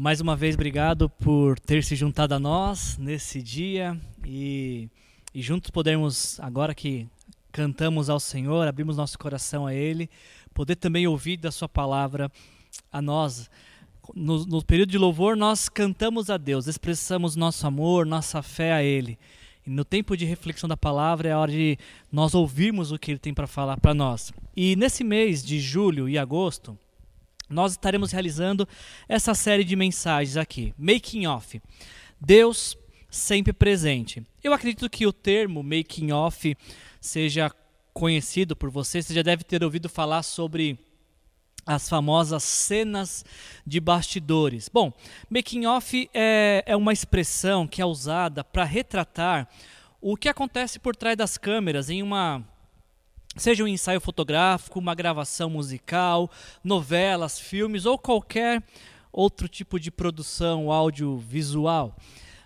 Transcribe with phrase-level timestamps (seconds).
[0.00, 4.88] Mais uma vez, obrigado por ter se juntado a nós nesse dia e,
[5.34, 7.08] e juntos podermos, agora que
[7.50, 10.08] cantamos ao Senhor, abrimos nosso coração a Ele,
[10.54, 12.30] poder também ouvir da Sua palavra
[12.92, 13.50] a nós.
[14.14, 18.84] No, no período de louvor, nós cantamos a Deus, expressamos nosso amor, nossa fé a
[18.84, 19.18] Ele.
[19.66, 21.76] E no tempo de reflexão da palavra é a hora de
[22.12, 24.32] nós ouvirmos o que Ele tem para falar para nós.
[24.56, 26.78] E nesse mês de julho e agosto,
[27.48, 28.68] nós estaremos realizando
[29.08, 31.60] essa série de mensagens aqui, Making Off.
[32.20, 32.76] Deus
[33.10, 34.22] sempre presente.
[34.42, 36.56] Eu acredito que o termo Making Off
[37.00, 37.50] seja
[37.92, 40.78] conhecido por você, você já deve ter ouvido falar sobre
[41.68, 43.24] as famosas cenas
[43.66, 44.70] de bastidores.
[44.72, 44.90] Bom,
[45.28, 49.46] making off é, é uma expressão que é usada para retratar
[50.00, 52.42] o que acontece por trás das câmeras em uma
[53.38, 56.30] seja um ensaio fotográfico, uma gravação musical,
[56.62, 58.62] novelas, filmes ou qualquer
[59.12, 61.96] outro tipo de produção audiovisual.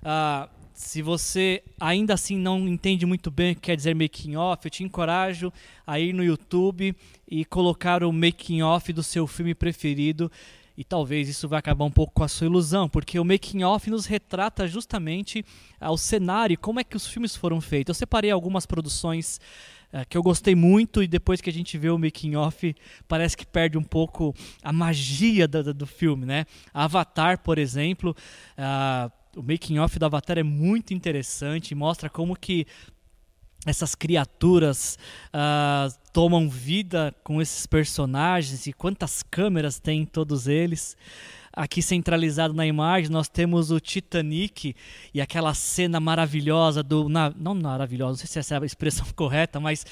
[0.05, 4.65] Ah, se você ainda assim não entende muito bem o que quer dizer making off,
[4.65, 5.53] eu te encorajo
[5.87, 6.95] a ir no YouTube
[7.29, 10.31] e colocar o making off do seu filme preferido.
[10.77, 13.91] E talvez isso vai acabar um pouco com a sua ilusão, porque o making off
[13.91, 15.45] nos retrata justamente
[15.79, 17.91] ah, o cenário, como é que os filmes foram feitos.
[17.91, 19.39] Eu separei algumas produções
[19.93, 22.75] uh, que eu gostei muito e depois que a gente vê o making off
[23.07, 26.47] parece que perde um pouco a magia do, do filme, né?
[26.73, 28.17] Avatar, por exemplo,
[28.59, 32.67] uh, o making off do Avatar é muito interessante, mostra como que
[33.65, 40.97] essas criaturas uh, tomam vida com esses personagens e quantas câmeras tem todos eles.
[41.55, 44.75] Aqui centralizado na imagem, nós temos o Titanic
[45.13, 47.11] e aquela cena maravilhosa do.
[47.11, 49.85] Na, não maravilhosa, não sei se essa é a expressão correta, mas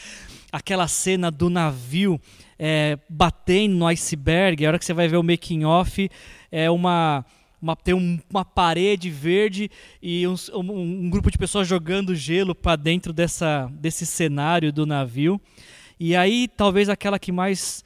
[0.50, 2.18] aquela cena do navio
[2.58, 4.64] é, batendo no iceberg.
[4.64, 6.10] A hora que você vai ver o making off,
[6.50, 7.24] é uma.
[7.62, 12.54] Uma, tem um, uma parede verde e um, um, um, grupo de pessoas jogando gelo
[12.54, 15.38] para dentro dessa, desse cenário do navio.
[15.98, 17.84] E aí, talvez aquela que mais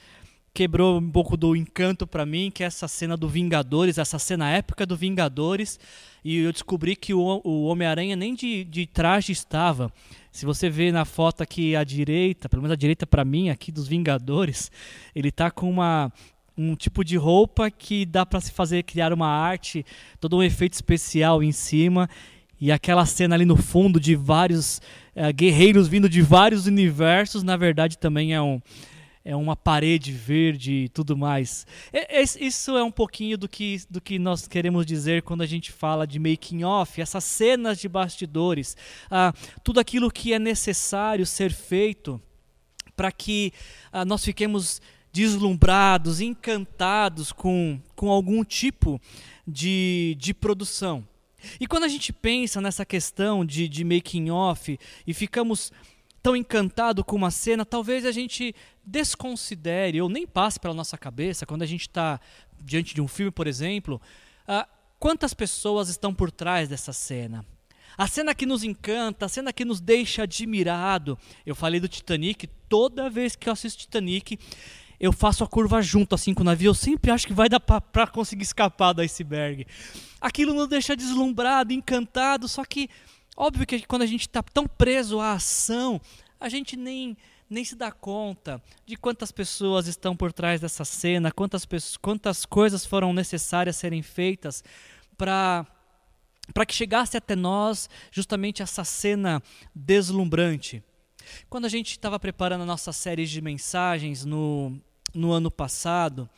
[0.55, 4.49] quebrou um pouco do encanto para mim, que é essa cena do Vingadores, essa cena
[4.49, 5.81] épica do Vingadores.
[6.25, 9.93] E eu descobri que o, o Homem-Aranha nem de, de traje estava.
[10.31, 13.73] Se você vê na foto aqui à direita, pelo menos à direita para mim, aqui
[13.73, 14.71] dos Vingadores,
[15.15, 16.13] ele tá com uma
[16.57, 19.85] um tipo de roupa que dá para se fazer criar uma arte,
[20.21, 22.09] todo um efeito especial em cima
[22.61, 24.81] e aquela cena ali no fundo de vários
[25.17, 28.63] uh, guerreiros vindo de vários universos, na verdade também é um
[29.25, 31.67] é uma parede verde e tudo mais.
[31.93, 35.47] É, é, isso é um pouquinho do que, do que nós queremos dizer quando a
[35.47, 38.77] gente fala de making off, essas cenas de bastidores,
[39.11, 39.33] ah,
[39.63, 42.21] tudo aquilo que é necessário ser feito
[42.95, 43.51] para que
[43.91, 49.01] ah, nós fiquemos deslumbrados, encantados com, com algum tipo
[49.47, 51.07] de, de produção.
[51.59, 55.73] E quando a gente pensa nessa questão de, de making off e ficamos
[56.23, 61.47] tão encantado com uma cena, talvez a gente desconsidere ou nem passe pela nossa cabeça
[61.47, 62.21] quando a gente está
[62.61, 64.01] diante de um filme, por exemplo,
[64.49, 64.69] uh,
[64.99, 67.45] quantas pessoas estão por trás dessa cena.
[67.97, 71.17] A cena que nos encanta, a cena que nos deixa admirado.
[71.47, 74.39] Eu falei do Titanic, toda vez que eu assisto Titanic,
[74.99, 77.61] eu faço a curva junto assim com o navio, eu sempre acho que vai dar
[77.61, 79.67] para conseguir escapar do iceberg.
[80.21, 82.89] Aquilo nos deixa deslumbrado, encantado, só que
[83.37, 86.01] Óbvio que quando a gente está tão preso à ação,
[86.39, 87.17] a gente nem,
[87.55, 91.67] nem se dá conta de quantas pessoas estão por trás dessa cena, quantas,
[91.97, 94.63] quantas coisas foram necessárias serem feitas
[95.17, 95.67] para
[96.53, 99.43] para que chegasse até nós justamente essa cena
[99.75, 100.83] deslumbrante.
[101.49, 104.79] Quando a gente estava preparando a nossa série de mensagens no,
[105.15, 106.29] no ano passado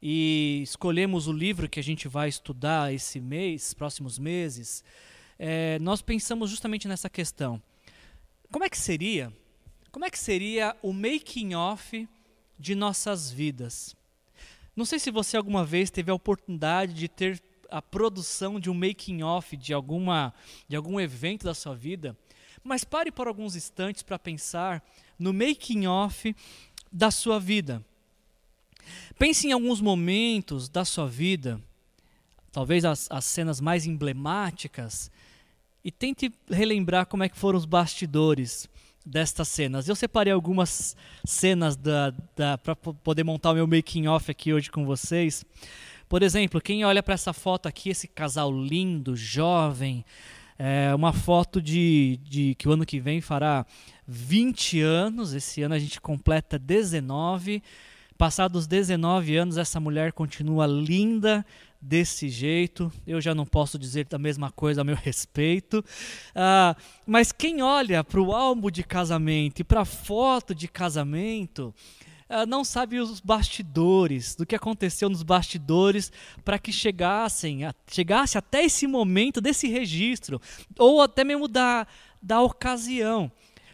[0.00, 4.82] e escolhemos o livro que a gente vai estudar esse mês, próximos meses,
[5.38, 7.62] é, nós pensamos justamente nessa questão.
[8.50, 9.30] Como é que seria?
[9.92, 12.08] Como é que seria o making off
[12.58, 13.94] de nossas vidas?
[14.74, 18.74] Não sei se você alguma vez teve a oportunidade de ter a produção de um
[18.74, 20.32] making off de alguma
[20.66, 22.16] de algum evento da sua vida,
[22.64, 24.82] mas pare por alguns instantes para pensar
[25.18, 26.34] no making off
[26.90, 27.84] da sua vida.
[29.18, 31.60] Pense em alguns momentos da sua vida,
[32.50, 35.10] talvez as, as cenas mais emblemáticas
[35.84, 38.70] e tente relembrar como é que foram os bastidores
[39.04, 39.88] destas cenas.
[39.88, 44.70] Eu separei algumas cenas da, da para poder montar o meu making off aqui hoje
[44.70, 45.44] com vocês.
[46.08, 50.04] Por exemplo, quem olha para essa foto aqui, esse casal lindo, jovem,
[50.58, 53.66] é uma foto de, de que o ano que vem fará
[54.06, 55.32] 20 anos.
[55.32, 57.62] Esse ano a gente completa 19.
[58.18, 61.44] Passados 19 anos, essa mulher continua linda,
[61.82, 62.92] desse jeito.
[63.04, 65.84] Eu já não posso dizer a mesma coisa a meu respeito.
[66.34, 71.74] Ah, mas quem olha para o álbum de casamento e para a foto de casamento,
[72.28, 76.12] ah, não sabe os bastidores, do que aconteceu nos bastidores
[76.44, 80.40] para que chegassem, a, chegasse até esse momento desse registro,
[80.78, 81.86] ou até mesmo da,
[82.22, 83.30] da ocasião.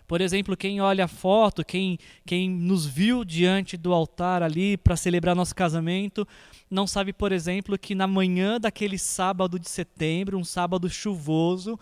[0.09, 4.97] Por exemplo, quem olha a foto, quem, quem nos viu diante do altar ali para
[4.97, 6.27] celebrar nosso casamento,
[6.71, 11.79] não sabe, por exemplo, que na manhã daquele sábado de setembro, um sábado chuvoso,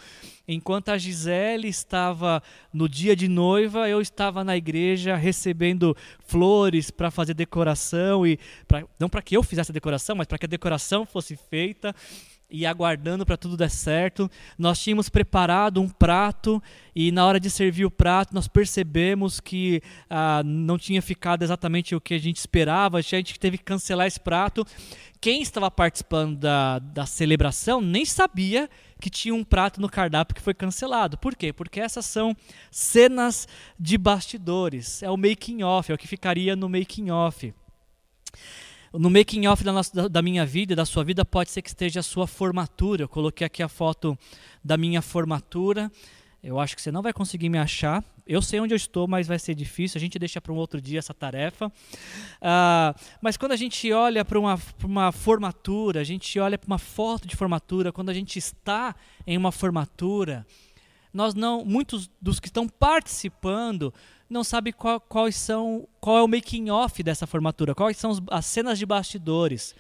[0.47, 2.43] enquanto a Gisele estava
[2.73, 5.97] no dia de noiva, eu estava na igreja recebendo
[6.27, 10.37] flores para fazer decoração e pra, não para que eu fizesse a decoração, mas para
[10.37, 11.95] que a decoração fosse feita
[12.49, 14.31] e aguardando para tudo dar certo.
[14.59, 16.63] Nós tínhamos preparado um prato
[16.95, 21.95] e na hora de servir o prato nós percebemos que ah, não tinha ficado exatamente
[21.95, 24.65] o que a gente esperava, a gente teve que cancelar esse prato.
[25.21, 28.69] Quem estava participando da, da celebração nem sabia
[29.01, 31.19] que tinha um prato no cardápio que foi cancelado.
[31.19, 31.53] Por quê?
[31.53, 32.37] Porque essas são
[32.71, 33.49] cenas
[33.79, 37.53] de bastidores, é o making off, é o que ficaria no making off
[38.99, 42.01] no making off da, nossa, da, minha vida, da sua vida, pode ser que esteja
[42.01, 43.03] a sua formatura.
[43.03, 44.19] Eu coloquei aqui a foto
[44.65, 45.91] da minha formatura.
[46.43, 48.05] Eu acho que você não vai conseguir me achar.
[48.27, 49.99] Eu sei onde eu estou, mas vai ser difícil.
[49.99, 51.67] A gente deixa para um outro dia essa tarefa.
[51.67, 56.79] Uh, mas quando a gente olha para uma, uma formatura, a gente olha para uma
[56.79, 58.95] foto de formatura, quando a gente está
[59.27, 60.47] em uma formatura,
[61.13, 63.93] nós não, muitos dos que estão participando
[64.29, 68.47] não sabe qual, quais são, qual é o making off dessa formatura, quais são as
[68.47, 69.75] cenas de bastidores,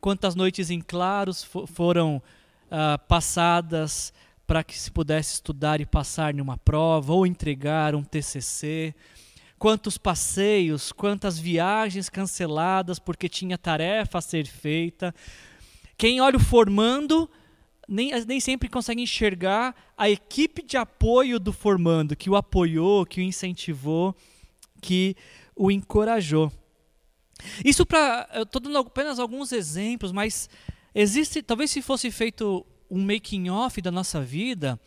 [0.00, 2.22] quantas noites em claros foram
[2.66, 4.12] uh, passadas
[4.46, 8.94] para que se pudesse estudar e passar em uma prova ou entregar um TCC,
[9.58, 15.14] quantos passeios, quantas viagens canceladas porque tinha tarefa a ser feita.
[15.96, 17.30] Quem olha o formando
[17.88, 23.20] nem, nem sempre consegue enxergar a equipe de apoio do formando, que o apoiou, que
[23.20, 24.14] o incentivou,
[24.80, 25.16] que
[25.56, 26.52] o encorajou.
[27.64, 28.28] Isso para.
[28.32, 30.48] Eu estou dando apenas alguns exemplos, mas
[30.94, 31.42] existe.
[31.42, 34.78] Talvez se fosse feito um making off da nossa vida,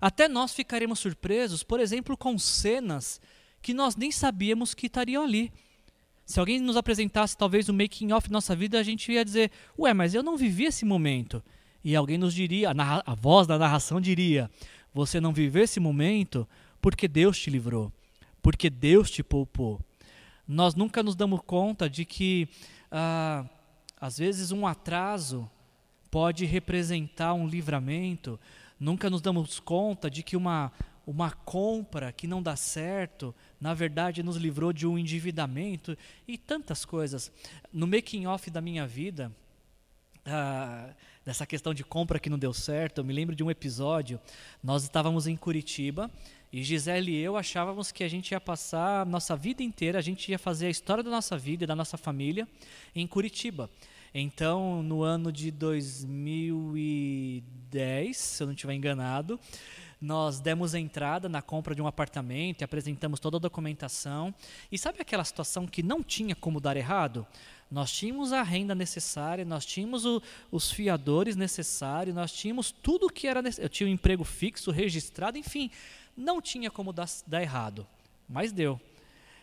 [0.00, 3.20] até nós ficaremos surpresos, por exemplo, com cenas
[3.60, 5.52] que nós nem sabíamos que estariam ali.
[6.24, 9.50] Se alguém nos apresentasse talvez o making off da nossa vida, a gente ia dizer:
[9.78, 11.42] "Ué, mas eu não vivi esse momento".
[11.86, 14.50] E alguém nos diria, a, a voz da narração diria:
[14.92, 16.44] Você não viveu esse momento
[16.82, 17.92] porque Deus te livrou,
[18.42, 19.80] porque Deus te poupou.
[20.48, 22.48] Nós nunca nos damos conta de que,
[22.90, 23.44] ah,
[24.00, 25.48] às vezes, um atraso
[26.10, 28.36] pode representar um livramento.
[28.80, 30.72] Nunca nos damos conta de que uma,
[31.06, 35.96] uma compra que não dá certo, na verdade, nos livrou de um endividamento
[36.26, 37.30] e tantas coisas.
[37.72, 39.30] No making off da minha vida,
[40.24, 40.92] ah,
[41.26, 44.20] dessa questão de compra que não deu certo, eu me lembro de um episódio,
[44.62, 46.08] nós estávamos em Curitiba
[46.52, 50.02] e Gisele e eu achávamos que a gente ia passar a nossa vida inteira, a
[50.02, 52.46] gente ia fazer a história da nossa vida e da nossa família
[52.94, 53.68] em Curitiba.
[54.14, 59.40] Então, no ano de 2010, se eu não estiver enganado,
[60.00, 64.32] nós demos entrada na compra de um apartamento e apresentamos toda a documentação.
[64.70, 67.26] E sabe aquela situação que não tinha como dar errado?
[67.70, 70.22] Nós tínhamos a renda necessária, nós tínhamos o,
[70.52, 73.66] os fiadores necessários, nós tínhamos tudo que era necessário.
[73.66, 75.70] Eu tinha um emprego fixo, registrado, enfim,
[76.16, 77.86] não tinha como dar, dar errado,
[78.28, 78.80] mas deu.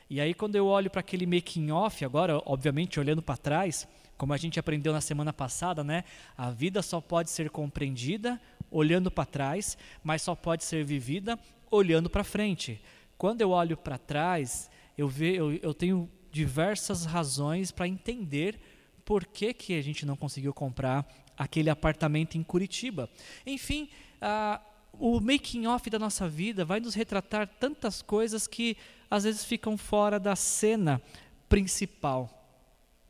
[0.10, 3.88] E aí, quando eu olho para aquele making off, agora, obviamente, olhando para trás,
[4.18, 6.04] como a gente aprendeu na semana passada, né?
[6.38, 8.40] A vida só pode ser compreendida
[8.70, 11.40] olhando para trás, mas só pode ser vivida
[11.70, 12.82] olhando para frente.
[13.18, 18.60] Quando eu olho para trás, eu, ve, eu, eu tenho diversas razões para entender
[19.06, 23.08] por que, que a gente não conseguiu comprar aquele apartamento em Curitiba.
[23.46, 23.90] Enfim,
[24.22, 24.60] uh,
[24.94, 28.76] o making off da nossa vida vai nos retratar tantas coisas que
[29.10, 31.00] às vezes ficam fora da cena
[31.48, 32.40] principal.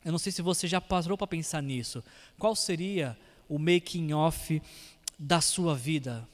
[0.03, 2.03] Eu não sei se você já parou para pensar nisso.
[2.37, 4.61] Qual seria o making off
[5.17, 6.27] da sua vida?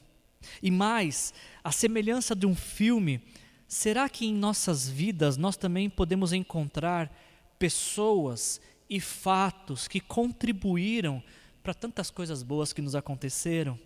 [0.60, 1.32] E mais,
[1.62, 3.22] a semelhança de um filme
[3.70, 7.08] Será que em nossas vidas nós também podemos encontrar
[7.56, 11.22] pessoas e fatos que contribuíram
[11.62, 13.78] para tantas coisas boas que nos aconteceram?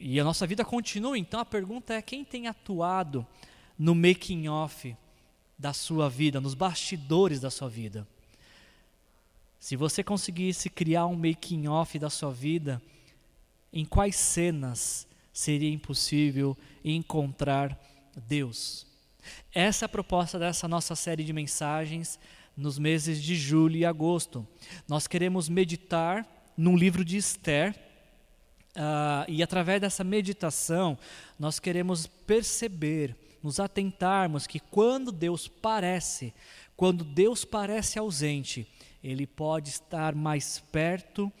[0.00, 3.24] E a nossa vida continua, então a pergunta é: quem tem atuado
[3.78, 4.96] no making off
[5.56, 8.04] da sua vida, nos bastidores da sua vida?
[9.60, 12.82] Se você conseguisse criar um making off da sua vida,
[13.72, 17.78] em quais cenas seria impossível encontrar
[18.26, 18.86] Deus.
[19.54, 22.18] Essa é a proposta dessa nossa série de mensagens
[22.56, 24.46] nos meses de julho e agosto.
[24.88, 27.74] Nós queremos meditar num livro de Esther.
[28.70, 30.98] Uh, e através dessa meditação,
[31.38, 36.34] nós queremos perceber, nos atentarmos que quando Deus parece,
[36.76, 38.66] quando Deus parece ausente,
[39.02, 41.32] Ele pode estar mais perto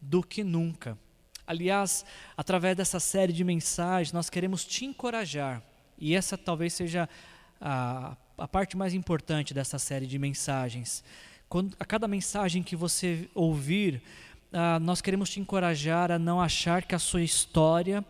[0.00, 0.98] do que nunca.
[1.46, 2.04] Aliás,
[2.36, 5.62] através dessa série de mensagens, nós queremos te encorajar,
[5.98, 7.08] e essa talvez seja
[7.60, 11.04] a, a parte mais importante dessa série de mensagens.
[11.48, 14.02] Quando, a cada mensagem que você ouvir,
[14.52, 18.04] ah, nós queremos te encorajar a não achar que a sua história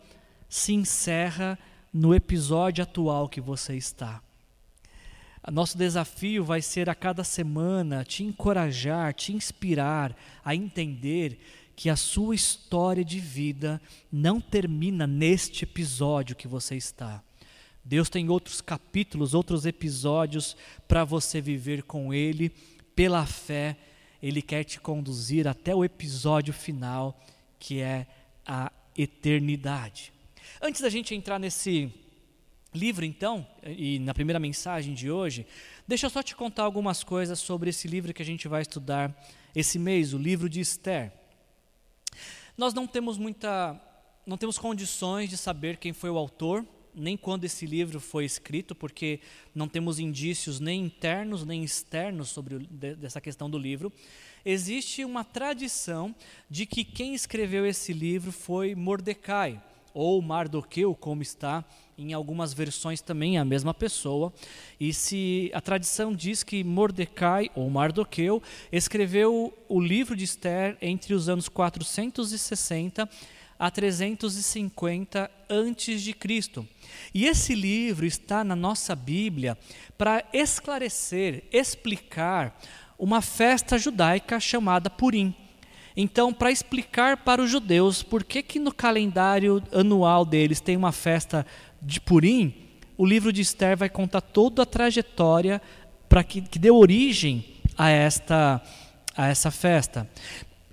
[0.49, 1.57] se encerra
[1.93, 4.21] no episódio atual que você está.
[5.51, 11.39] Nosso desafio vai ser a cada semana te encorajar, te inspirar a entender
[11.75, 17.21] que a sua história de vida não termina neste episódio que você está.
[17.85, 22.49] Deus tem outros capítulos, outros episódios para você viver com Ele.
[22.95, 23.77] Pela fé,
[24.21, 27.23] Ele quer te conduzir até o episódio final,
[27.59, 28.07] que é
[28.43, 30.11] a eternidade.
[30.59, 31.93] Antes da gente entrar nesse
[32.73, 35.45] livro, então, e na primeira mensagem de hoje,
[35.87, 39.15] deixa eu só te contar algumas coisas sobre esse livro que a gente vai estudar
[39.55, 41.11] esse mês, o livro de Esther.
[42.57, 43.79] Nós não temos muita,
[44.25, 46.65] não temos condições de saber quem foi o autor,
[46.95, 49.19] nem quando esse livro foi escrito, porque
[49.53, 53.91] não temos indícios nem internos nem externos sobre o, de, dessa questão do livro.
[54.45, 56.15] Existe uma tradição
[56.49, 59.61] de que quem escreveu esse livro foi Mordecai,
[59.95, 61.63] ou Mardoqueu, como está
[61.97, 64.33] em algumas versões também a mesma pessoa.
[64.77, 71.13] E se a tradição diz que Mordecai ou Mardoqueu escreveu o livro de Esther entre
[71.13, 73.09] os anos 460
[73.57, 76.67] a 350 antes de Cristo.
[77.13, 79.57] E esse livro está na nossa Bíblia
[79.97, 82.59] para esclarecer, explicar
[82.97, 85.33] uma festa judaica chamada Purim.
[85.97, 90.91] Então, para explicar para os judeus por que, que no calendário anual deles tem uma
[90.91, 91.45] festa
[91.81, 92.53] de Purim,
[92.97, 95.61] o livro de Esther vai contar toda a trajetória
[96.09, 97.45] para que, que deu origem
[97.77, 98.61] a esta,
[99.15, 100.09] a essa festa.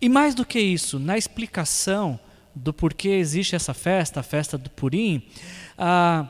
[0.01, 2.19] E mais do que isso, na explicação
[2.55, 5.23] do porquê existe essa festa, a festa do Purim,
[5.79, 6.27] ah,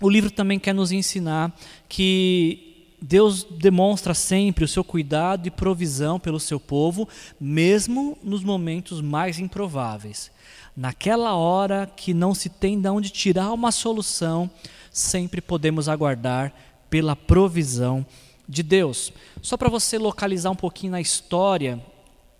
[0.00, 1.54] o livro também quer nos ensinar
[1.88, 7.08] que Deus demonstra sempre o seu cuidado e provisão pelo seu povo,
[7.40, 10.30] mesmo nos momentos mais improváveis.
[10.76, 14.50] Naquela hora que não se tem de onde tirar uma solução,
[14.90, 16.52] sempre podemos aguardar
[16.90, 18.04] pela provisão
[18.48, 19.12] de Deus.
[19.42, 21.80] Só para você localizar um pouquinho na história,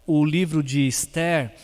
[0.06, 1.54] o livro de Esther,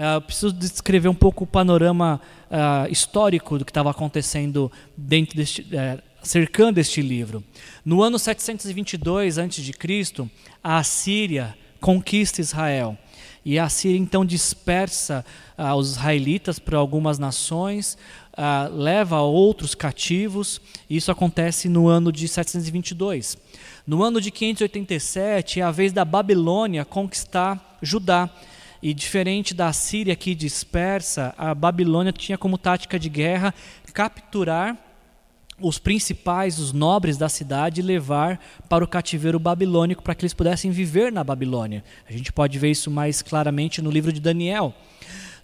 [0.00, 5.62] uh, preciso descrever um pouco o panorama uh, histórico do que estava acontecendo dentro deste,
[5.62, 7.44] uh, cercando este livro.
[7.84, 10.30] No ano 722 a.C.,
[10.62, 12.96] a Assíria conquista Israel.
[13.42, 15.24] E a Síria então dispersa
[15.74, 17.96] os israelitas para algumas nações,
[18.70, 20.60] leva outros cativos.
[20.90, 23.38] Isso acontece no ano de 722.
[23.86, 28.28] No ano de 587 é a vez da Babilônia conquistar Judá.
[28.82, 33.54] E diferente da Síria que dispersa, a Babilônia tinha como tática de guerra
[33.92, 34.76] capturar
[35.60, 40.70] os principais, os nobres da cidade, levar para o cativeiro babilônico para que eles pudessem
[40.70, 41.84] viver na Babilônia.
[42.08, 44.74] A gente pode ver isso mais claramente no livro de Daniel.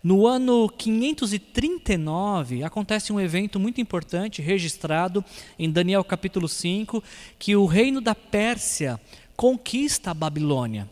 [0.02, 5.24] No ano 539, acontece um evento muito importante registrado
[5.58, 7.02] em Daniel capítulo 5,
[7.38, 9.00] que o reino da Pérsia
[9.36, 10.88] conquista a Babilônia.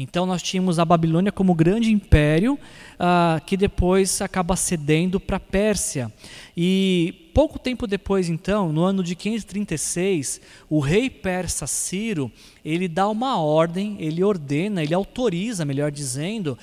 [0.00, 5.40] Então nós tínhamos a Babilônia como grande império uh, que depois acaba cedendo para a
[5.40, 6.12] Pérsia.
[6.56, 10.40] E pouco tempo depois, então, no ano de 536,
[10.70, 12.30] o rei persa Ciro
[12.64, 16.56] ele dá uma ordem, ele ordena, ele autoriza, melhor dizendo,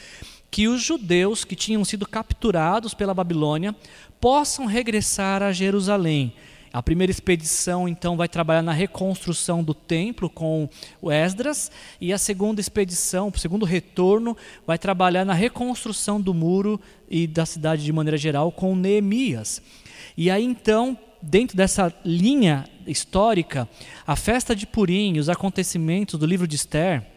[0.50, 3.75] que os judeus que tinham sido capturados pela Babilônia
[4.22, 6.34] possam regressar a Jerusalém.
[6.75, 10.67] A primeira expedição, então, vai trabalhar na reconstrução do templo com
[11.01, 14.36] o Esdras, e a segunda expedição, o segundo retorno,
[14.67, 16.77] vai trabalhar na reconstrução do muro
[17.10, 19.62] e da cidade de maneira geral com Neemias.
[20.17, 23.70] E aí, então, dentro dessa linha histórica,
[24.05, 27.14] a festa de Purim, os acontecimentos do livro de Esther,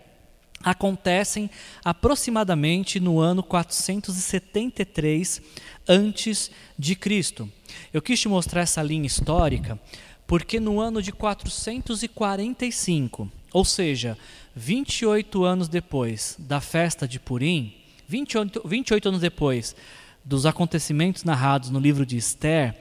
[0.63, 1.51] acontecem
[1.85, 5.43] aproximadamente no ano 473
[5.89, 7.51] antes de Cristo.
[7.93, 9.79] Eu quis te mostrar essa linha histórica
[10.27, 14.19] porque no ano de 445, ou seja,
[14.55, 17.73] 28 anos depois da festa de Purim,
[18.07, 19.75] 28, 28 anos depois
[20.23, 22.75] dos acontecimentos narrados no livro de Esther,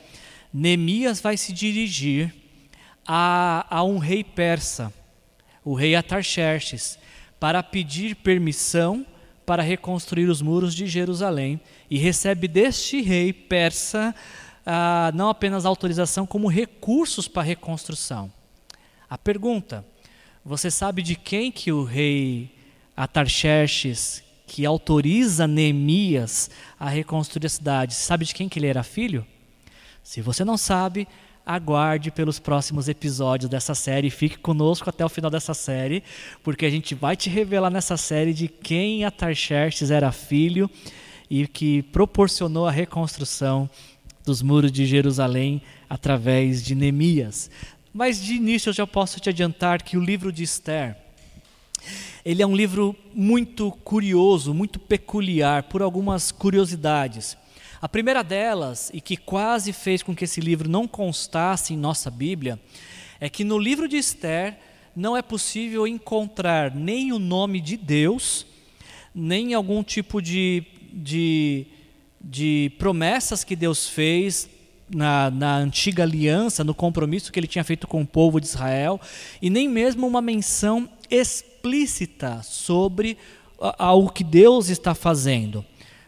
[0.53, 2.35] Neemias vai se dirigir
[3.05, 4.93] a, a um rei persa,
[5.63, 6.99] o rei Atarxerxes,
[7.39, 9.05] para pedir permissão
[9.47, 11.57] para reconstruir os muros de Jerusalém
[11.89, 14.13] e recebe deste rei persa
[14.65, 18.29] ah, não apenas autorização, como recursos para a reconstrução.
[19.09, 19.85] A pergunta:
[20.43, 22.53] você sabe de quem que o rei
[22.95, 29.25] Atarxerxes, que autoriza Neemias a reconstruir a cidade, sabe de quem que ele era filho?
[30.03, 31.07] Se você não sabe,
[31.47, 34.09] aguarde pelos próximos episódios dessa série.
[34.09, 36.03] Fique conosco até o final dessa série,
[36.43, 40.69] porque a gente vai te revelar nessa série de quem Atarxerxes era filho
[41.29, 43.69] e que proporcionou a reconstrução
[44.25, 47.49] dos muros de Jerusalém através de Neemias.
[47.93, 50.97] Mas de início eu já posso te adiantar que o livro de Esther,
[52.25, 57.37] ele é um livro muito curioso, muito peculiar, por algumas curiosidades.
[57.81, 62.09] A primeira delas, e que quase fez com que esse livro não constasse em nossa
[62.09, 62.59] Bíblia,
[63.19, 64.57] é que no livro de Esther
[64.95, 68.47] não é possível encontrar nem o nome de Deus,
[69.13, 71.67] nem algum tipo de, de,
[72.19, 74.49] de promessas que Deus fez
[74.89, 78.99] na, na, antiga aliança, no compromisso que ele tinha feito com o povo de Israel,
[79.39, 83.17] e nem mesmo uma menção explícita sobre
[83.77, 85.63] algo que Deus está fazendo.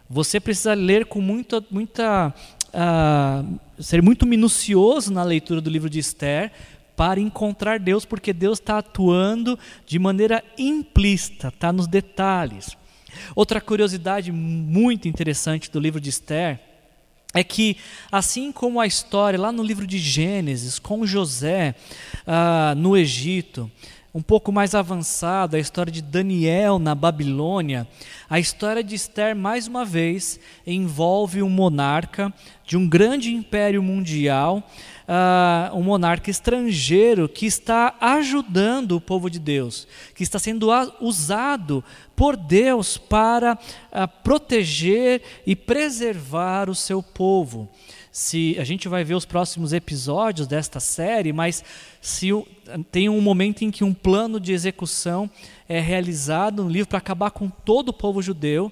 [0.09, 2.33] Você precisa ler com muita, muita
[2.69, 6.51] uh, ser muito minucioso na leitura do livro de Esther
[6.95, 12.75] para encontrar Deus, porque Deus está atuando de maneira implícita, está nos detalhes.
[13.35, 16.59] Outra curiosidade muito interessante do livro de Esther
[17.33, 17.77] é que,
[18.11, 21.75] assim como a história lá no livro de Gênesis, com José
[22.25, 23.71] uh, no Egito,
[24.13, 27.87] um pouco mais avançado, a história de Daniel na Babilônia,
[28.27, 32.33] a história de Esther, mais uma vez, envolve um monarca
[32.65, 34.63] de um grande império mundial,
[35.07, 41.83] uh, um monarca estrangeiro que está ajudando o povo de Deus, que está sendo usado
[42.15, 47.69] por Deus para uh, proteger e preservar o seu povo
[48.11, 51.63] se a gente vai ver os próximos episódios desta série, mas
[52.01, 52.29] se
[52.91, 55.29] tem um momento em que um plano de execução
[55.67, 58.71] é realizado no livro para acabar com todo o povo judeu.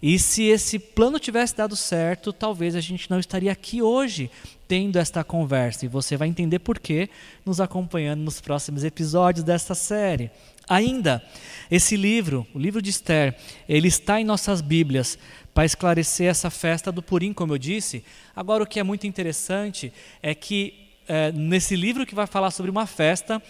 [0.00, 4.30] E se esse plano tivesse dado certo, talvez a gente não estaria aqui hoje
[4.68, 5.84] tendo esta conversa.
[5.84, 7.10] E você vai entender por quê
[7.44, 10.30] nos acompanhando nos próximos episódios desta série.
[10.68, 11.22] Ainda,
[11.70, 13.34] esse livro, o livro de Esther,
[13.66, 15.18] ele está em nossas Bíblias
[15.58, 18.04] para esclarecer essa festa do Purim, como eu disse.
[18.36, 19.92] Agora, o que é muito interessante
[20.22, 23.42] é que é, nesse livro que vai falar sobre uma festa,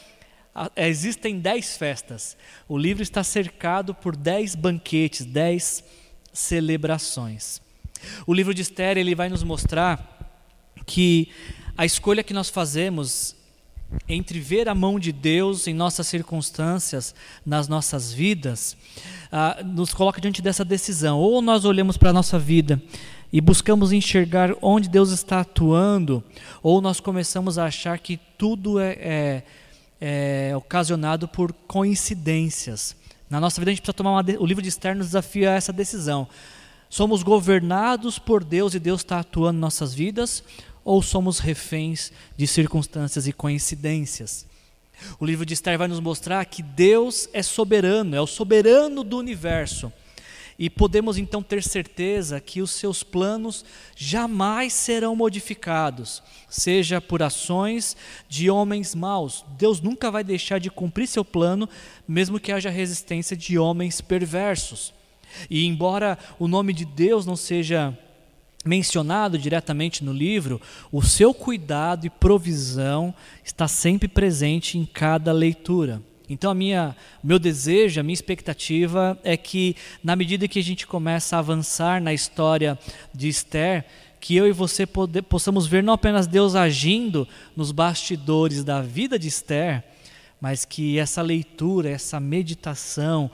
[0.75, 2.35] existem dez festas.
[2.67, 5.85] O livro está cercado por dez banquetes, dez
[6.33, 7.61] celebrações.
[8.27, 10.33] O livro de Esther ele vai nos mostrar
[10.87, 11.31] que
[11.77, 13.37] a escolha que nós fazemos
[14.09, 18.77] entre ver a mão de Deus em nossas circunstâncias, nas nossas vidas,
[19.33, 21.19] ah, nos coloca diante dessa decisão.
[21.19, 22.81] Ou nós olhamos para a nossa vida
[23.33, 26.23] e buscamos enxergar onde Deus está atuando,
[26.63, 29.43] ou nós começamos a achar que tudo é, é,
[30.01, 32.97] é ocasionado por coincidências.
[33.29, 35.55] Na nossa vida a gente precisa tomar uma o livro de Esther nos desafia a
[35.55, 36.27] essa decisão.
[36.89, 40.43] Somos governados por Deus e Deus está atuando em nossas vidas,
[40.89, 44.47] ou somos reféns de circunstâncias e coincidências?
[45.21, 49.19] O livro de Esther vai nos mostrar que Deus é soberano, é o soberano do
[49.19, 49.93] universo.
[50.59, 57.95] E podemos então ter certeza que os seus planos jamais serão modificados, seja por ações
[58.27, 59.45] de homens maus.
[59.59, 61.69] Deus nunca vai deixar de cumprir seu plano,
[62.09, 64.95] mesmo que haja resistência de homens perversos.
[65.51, 67.97] E embora o nome de Deus não seja
[68.65, 76.03] mencionado diretamente no livro, o seu cuidado e provisão está sempre presente em cada leitura.
[76.29, 76.95] Então a minha,
[77.25, 82.03] meu desejo, a minha expectativa é que na medida que a gente começa a avançar
[82.03, 82.79] na história
[83.15, 83.85] de Esther,
[84.21, 89.19] que eu e você pode, possamos ver não apenas Deus agindo nos bastidores da vida
[89.19, 89.83] de Esther,
[90.41, 93.31] mas que essa leitura, essa meditação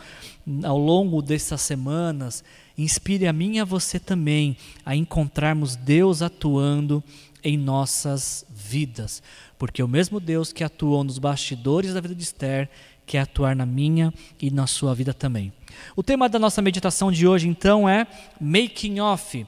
[0.63, 2.45] ao longo dessas semanas
[2.77, 7.03] inspire a mim e a você também a encontrarmos Deus atuando
[7.43, 9.23] em nossas vidas.
[9.59, 12.69] Porque o mesmo Deus que atuou nos bastidores da vida de Esther
[13.07, 15.53] quer atuar na minha e na sua vida também.
[15.95, 18.07] O tema da nossa meditação de hoje, então, é
[18.41, 19.47] Making Off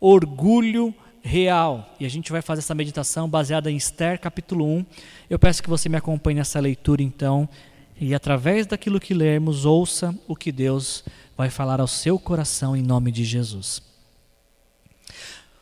[0.00, 1.94] Orgulho Real.
[1.98, 4.86] E a gente vai fazer essa meditação baseada em Esther, capítulo 1.
[5.30, 7.48] Eu peço que você me acompanhe nessa leitura, então,
[8.00, 11.04] e através daquilo que lermos, ouça o que Deus
[11.38, 13.80] vai falar ao seu coração em nome de Jesus.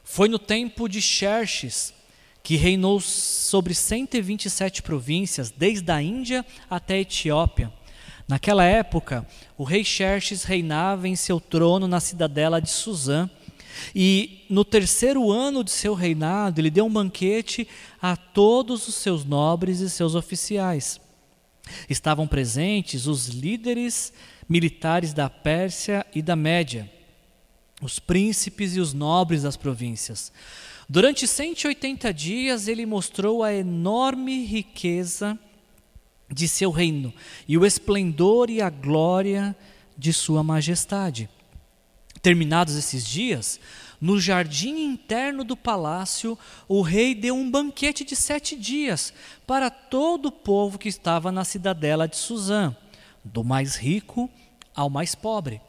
[0.03, 1.95] Foi no tempo de Xerxes,
[2.43, 7.73] que reinou sobre 127 províncias, desde a Índia até a Etiópia,
[8.29, 9.25] Naquela época,
[9.57, 13.31] o rei Xerxes reinava em seu trono na cidadela de Suzã.
[13.95, 17.69] E no terceiro ano de seu reinado, ele deu um banquete
[18.03, 21.01] a todos os seus nobres e seus oficiais.
[21.89, 24.13] Estavam presentes os líderes
[24.49, 26.91] militares da Pérsia e da Média,
[27.83, 30.33] os príncipes e os nobres das províncias.
[30.89, 35.39] Durante 180 dias, ele mostrou a enorme riqueza
[36.29, 37.13] de seu reino
[37.47, 39.57] e o esplendor e a glória
[39.97, 41.29] de sua majestade.
[42.23, 43.61] Terminados esses dias,
[44.01, 49.13] no jardim interno do palácio, o rei deu um banquete de sete dias
[49.47, 52.77] para todo o povo que estava na cidadela de Suzã,
[53.33, 54.31] do mais rico
[54.75, 55.61] ao mais pobre.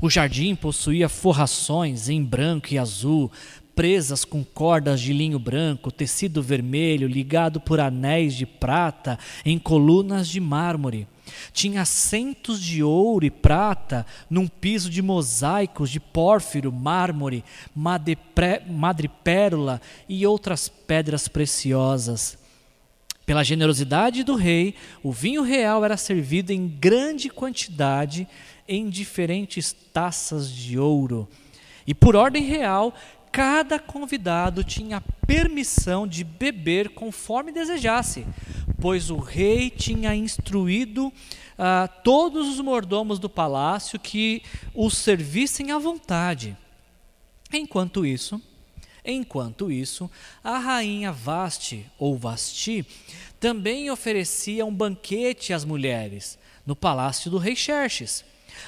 [0.00, 3.30] O jardim possuía forrações em branco e azul,
[3.74, 10.26] presas com cordas de linho branco, tecido vermelho, ligado por anéis de prata em colunas
[10.28, 11.06] de mármore.
[11.52, 17.44] Tinha assentos de ouro e prata num piso de mosaicos de pórfiro, mármore,
[18.66, 22.36] madrepérola e outras pedras preciosas.
[23.28, 28.26] Pela generosidade do rei, o vinho real era servido em grande quantidade
[28.66, 31.28] em diferentes taças de ouro.
[31.86, 32.94] E por ordem real,
[33.30, 38.26] cada convidado tinha permissão de beber conforme desejasse,
[38.80, 41.12] pois o rei tinha instruído uh,
[42.02, 44.42] todos os mordomos do palácio que
[44.74, 46.56] os servissem à vontade.
[47.52, 48.40] Enquanto isso,
[49.04, 50.10] enquanto isso,
[50.42, 52.86] a rainha Vaste ou Vasti
[53.40, 58.24] também oferecia um banquete às mulheres no palácio do rei Xerxes.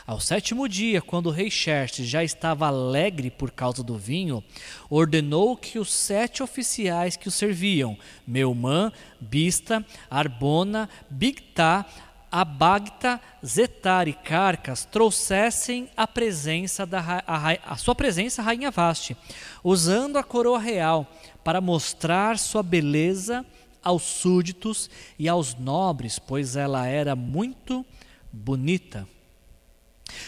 [0.07, 4.43] Ao sétimo dia, quando o rei Xerxes já estava alegre por causa do vinho,
[4.89, 11.85] ordenou que os sete oficiais que o serviam, Meumã, Bista, Arbona, Bigtá,
[12.31, 19.17] Abagta, Zetar e Carcas trouxessem a presença da a, a sua presença a rainha Vaste,
[19.65, 21.07] usando a coroa real
[21.43, 23.45] para mostrar sua beleza
[23.83, 24.89] aos súditos
[25.19, 27.85] e aos nobres, pois ela era muito
[28.33, 29.09] bonita.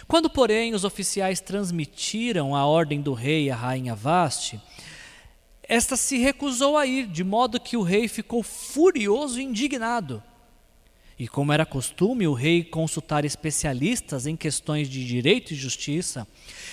[0.08, 4.60] Quando, porém, os oficiais transmitiram a ordem do rei à rainha Vaste,
[5.62, 10.22] esta se recusou a ir, de modo que o rei ficou furioso e indignado.
[11.22, 16.26] E como era costume o rei consultar especialistas em questões de direito e justiça,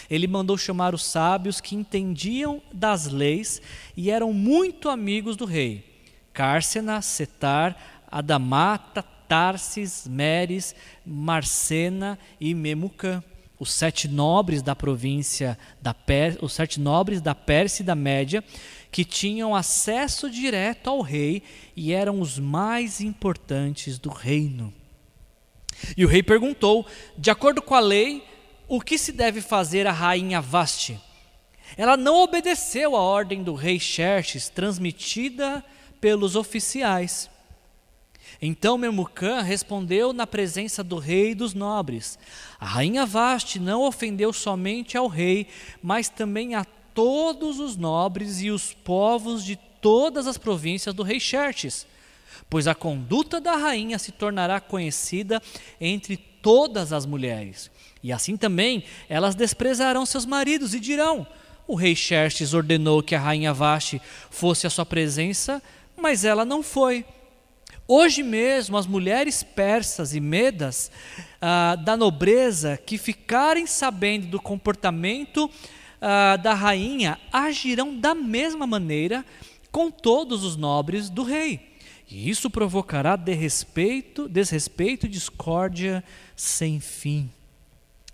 [0.10, 3.62] ele mandou chamar os sábios que entendiam das leis
[3.96, 6.02] e eram muito amigos do rei:
[6.34, 7.78] Cárcena, Setar,
[8.10, 10.74] Adamata, Tarsis, Meres,
[11.06, 13.24] Marcena e Memucã,
[13.60, 18.44] os sete nobres da província da Pérsia, os sete nobres da Pérsia e da Média,
[18.92, 21.44] que tinham acesso direto ao rei
[21.76, 24.74] e eram os mais importantes do reino.
[25.96, 26.86] E o rei perguntou,
[27.18, 28.24] de acordo com a lei,
[28.68, 31.00] o que se deve fazer à rainha Vaste?
[31.78, 35.64] Ela não obedeceu à ordem do rei Xerxes, transmitida
[36.02, 37.30] pelos oficiais.
[38.42, 42.18] Então Memucã respondeu na presença do rei e dos nobres:
[42.60, 45.48] A rainha Vaste não ofendeu somente ao rei,
[45.82, 46.66] mas também a
[47.00, 51.88] todos os nobres e os povos de todas as províncias do rei Xerxes,
[52.50, 55.42] pois a conduta da rainha se tornará conhecida
[55.80, 57.72] entre todas as mulheres.
[58.04, 61.26] E assim também elas desprezarão seus maridos e dirão:
[61.66, 65.64] O rei Xerxes ordenou que a rainha Vaste fosse à sua presença,
[65.96, 67.06] mas ela não foi.
[67.88, 70.92] Hoje mesmo, as mulheres persas e medas
[71.42, 75.50] ah, da nobreza que ficarem sabendo do comportamento
[76.02, 79.26] ah, da rainha agirão da mesma maneira
[79.72, 81.70] com todos os nobres do rei.
[82.10, 86.04] E isso provocará desrespeito, desrespeito e discórdia
[86.36, 87.30] sem fim.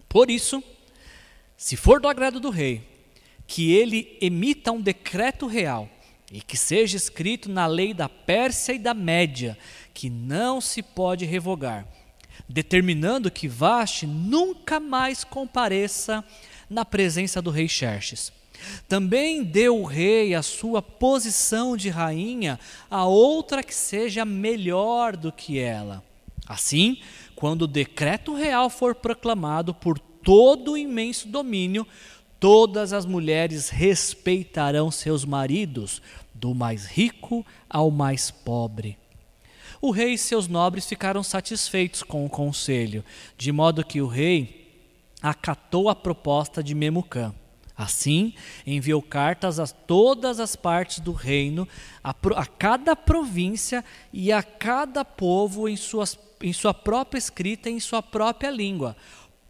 [0.10, 0.62] Por isso,
[1.56, 2.84] se for do agrado do rei,
[3.48, 5.90] que ele emita um decreto real
[6.32, 9.58] e que seja escrito na lei da Pérsia e da Média,
[9.94, 11.88] que não se pode revogar,
[12.50, 16.24] determinando que Vaste nunca mais compareça
[16.70, 18.32] na presença do rei Xerxes.
[18.88, 25.32] Também deu o rei a sua posição de rainha a outra que seja melhor do
[25.32, 26.04] que ela.
[26.48, 27.00] Assim,
[27.36, 31.86] quando o decreto real for proclamado por todo o imenso domínio,
[32.40, 36.02] Todas as mulheres respeitarão seus maridos,
[36.34, 38.98] do mais rico ao mais pobre.
[39.82, 43.04] O rei e seus nobres ficaram satisfeitos com o conselho,
[43.38, 44.65] de modo que o rei
[45.30, 47.34] acatou a proposta de Memucã.
[47.76, 48.34] Assim,
[48.66, 51.68] enviou cartas a todas as partes do reino,
[52.02, 53.84] a, a, cada província
[54.14, 58.96] e a cada povo em, suas, em sua própria escrita e em sua própria língua,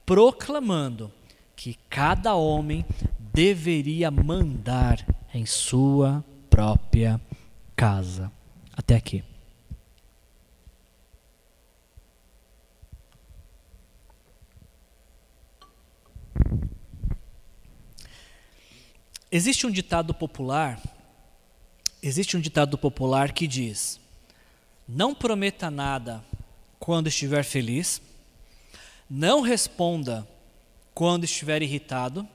[0.06, 1.12] proclamando
[1.56, 2.84] que cada homem
[3.32, 7.22] deveria mandar em sua própria
[7.76, 8.32] casa.
[8.76, 9.35] Até aqui.
[19.32, 20.82] Existe um ditado popular,
[22.02, 24.00] existe um ditado popular que diz:
[24.88, 26.24] Não prometa nada
[26.80, 28.02] quando estiver feliz,
[29.10, 30.28] não responda
[30.93, 32.28] quando estiver irritado,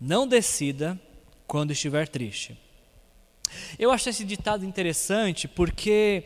[0.00, 1.00] não decida
[1.46, 2.58] quando estiver triste.
[3.78, 6.24] Eu acho esse ditado interessante porque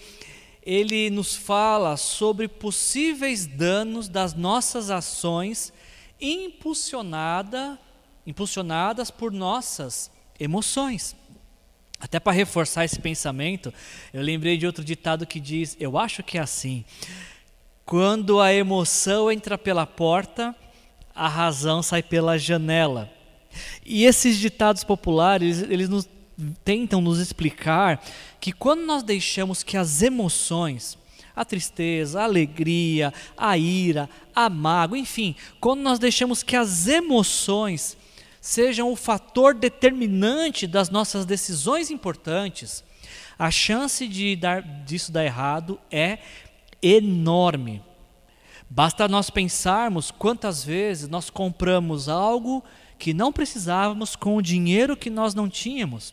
[0.62, 5.72] ele nos fala sobre possíveis danos das nossas ações
[6.20, 7.78] impulsionada
[8.28, 11.16] impulsionadas por nossas emoções.
[11.98, 13.72] Até para reforçar esse pensamento,
[14.12, 16.84] eu lembrei de outro ditado que diz: Eu acho que é assim.
[17.84, 20.54] Quando a emoção entra pela porta,
[21.14, 23.10] a razão sai pela janela.
[23.84, 26.06] E esses ditados populares, eles nos,
[26.62, 28.04] tentam nos explicar
[28.38, 30.98] que quando nós deixamos que as emoções,
[31.38, 37.96] a tristeza, a alegria, a ira, a mágoa, enfim, quando nós deixamos que as emoções
[38.40, 42.82] sejam o fator determinante das nossas decisões importantes,
[43.38, 46.18] a chance de dar, disso dar errado é
[46.82, 47.82] enorme.
[48.68, 52.64] Basta nós pensarmos quantas vezes nós compramos algo
[52.98, 56.12] que não precisávamos com o dinheiro que nós não tínhamos.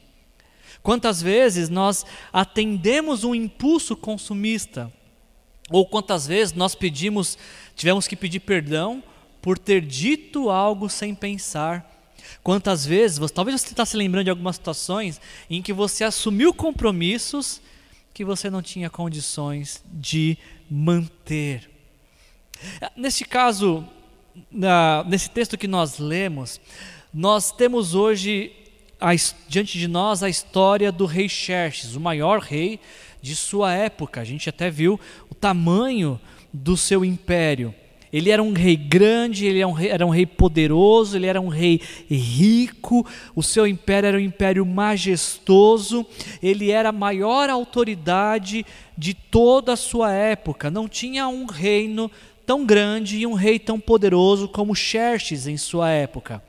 [0.84, 4.94] Quantas vezes nós atendemos um impulso consumista?
[5.70, 7.38] Ou quantas vezes nós pedimos,
[7.76, 9.04] tivemos que pedir perdão
[9.42, 11.92] por ter dito algo sem pensar?
[12.44, 17.62] Quantas vezes, talvez você está se lembrando de algumas situações em que você assumiu compromissos
[18.14, 20.38] que você não tinha condições de
[20.70, 21.70] manter.
[22.96, 23.86] Neste caso,
[24.50, 26.62] na, nesse texto que nós lemos,
[27.14, 28.54] nós temos hoje
[29.00, 29.12] a,
[29.48, 32.80] diante de nós a história do rei Xerxes, o maior rei
[33.26, 34.22] de sua época.
[34.22, 35.00] A gente até viu
[35.32, 36.22] o tamanho
[36.54, 37.74] do seu império.
[38.14, 41.42] Ele era um rei grande, ele era um rei, era um rei poderoso, ele era
[41.42, 46.06] um rei rico, o seu império era um império majestoso,
[46.42, 48.64] ele era a maior autoridade
[48.96, 50.70] de toda a sua época.
[50.70, 52.12] Não tinha um reino
[52.46, 56.44] tão grande e um rei tão poderoso como Xerxes em sua época.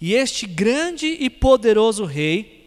[0.00, 2.57] E este grande e poderoso rei,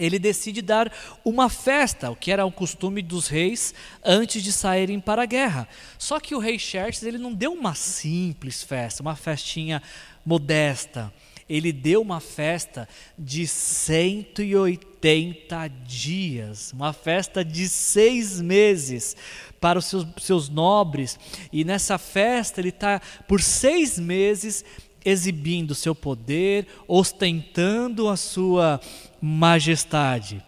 [0.00, 0.92] ele decide dar
[1.24, 3.72] uma festa, o que era o costume dos reis
[4.04, 5.68] antes de saírem para a guerra.
[5.98, 9.82] Só que o rei Xerxes ele não deu uma simples festa, uma festinha
[10.24, 11.12] modesta.
[11.48, 19.16] Ele deu uma festa de 180 dias, uma festa de seis meses
[19.60, 21.18] para os seus, seus nobres.
[21.52, 24.64] E nessa festa ele está por seis meses
[25.04, 28.80] exibindo seu poder, ostentando a sua
[29.20, 30.42] majestade.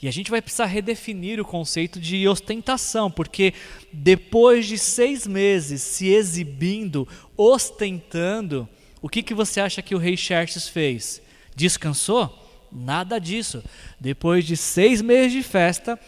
[0.00, 3.52] E a gente vai precisar redefinir o conceito de ostentação, porque
[3.92, 8.68] depois de seis meses se exibindo, ostentando,
[9.02, 11.20] o que, que você acha que o rei Xerxes fez?
[11.54, 12.44] Descansou?
[12.72, 13.62] Nada disso.
[14.00, 15.98] Depois de seis meses de festa,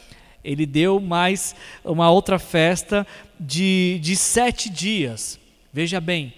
[0.42, 3.06] ele deu mais uma outra festa
[3.38, 5.38] de, de sete dias.
[5.72, 6.32] Veja bem,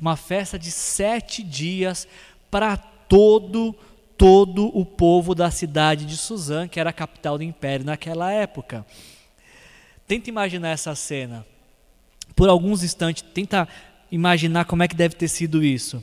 [0.00, 2.06] uma festa de sete dias
[2.50, 3.74] para todo
[4.16, 8.84] todo o povo da cidade de Suzã, que era a capital do império naquela época.
[10.08, 11.46] Tenta imaginar essa cena.
[12.34, 13.68] Por alguns instantes, tenta
[14.10, 16.02] imaginar como é que deve ter sido isso.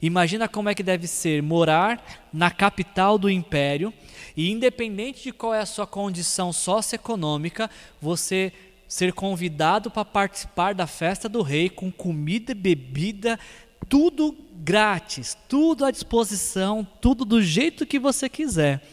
[0.00, 3.92] Imagina como é que deve ser morar na capital do império
[4.36, 7.68] e independente de qual é a sua condição socioeconômica,
[8.00, 8.52] você
[8.92, 13.40] ser convidado para participar da festa do rei com comida e bebida,
[13.88, 18.86] tudo grátis, tudo à disposição, tudo do jeito que você quiser.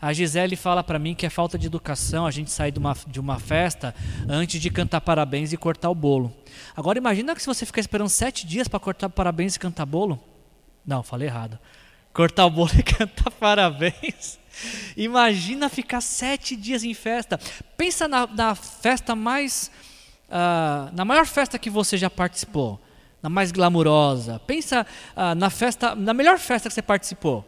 [0.00, 2.96] A Gisele fala para mim que é falta de educação a gente sair de uma,
[3.06, 3.94] de uma festa
[4.26, 6.34] antes de cantar parabéns e cortar o bolo.
[6.74, 10.18] Agora imagina que se você ficar esperando sete dias para cortar parabéns e cantar bolo.
[10.86, 11.58] Não, falei errado.
[12.10, 14.38] Cortar o bolo e cantar parabéns.
[14.96, 17.38] Imagina ficar sete dias em festa.
[17.76, 19.70] Pensa na, na festa mais.
[20.28, 22.80] Uh, na maior festa que você já participou.
[23.22, 24.38] Na mais glamurosa.
[24.46, 24.86] Pensa
[25.16, 25.94] uh, na festa.
[25.94, 27.44] Na melhor festa que você participou.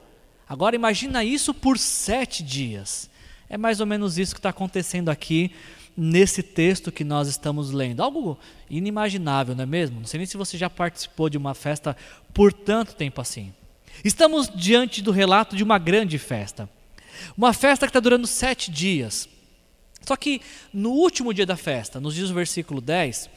[0.49, 3.11] Agora imagina isso por sete dias.
[3.49, 5.53] É mais ou menos isso que está acontecendo aqui
[5.97, 8.03] nesse texto que nós estamos lendo.
[8.03, 8.39] Algo
[8.69, 10.01] inimaginável, não é mesmo?
[10.01, 11.97] Não sei nem se você já participou de uma festa
[12.35, 13.53] por tanto tempo assim.
[14.05, 16.69] Estamos diante do relato de uma grande festa.
[17.37, 19.29] Uma festa que está durando sete dias.
[20.07, 20.41] Só que
[20.73, 23.29] no último dia da festa, nos diz o versículo 10,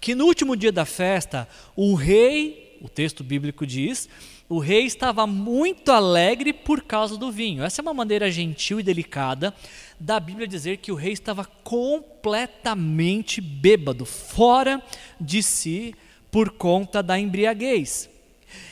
[0.00, 4.08] que no último dia da festa, o rei, o texto bíblico diz,
[4.48, 7.64] o rei estava muito alegre por causa do vinho.
[7.64, 9.54] Essa é uma maneira gentil e delicada
[9.98, 14.82] da Bíblia dizer que o rei estava completamente bêbado, fora
[15.18, 15.94] de si,
[16.30, 18.10] por conta da embriaguez.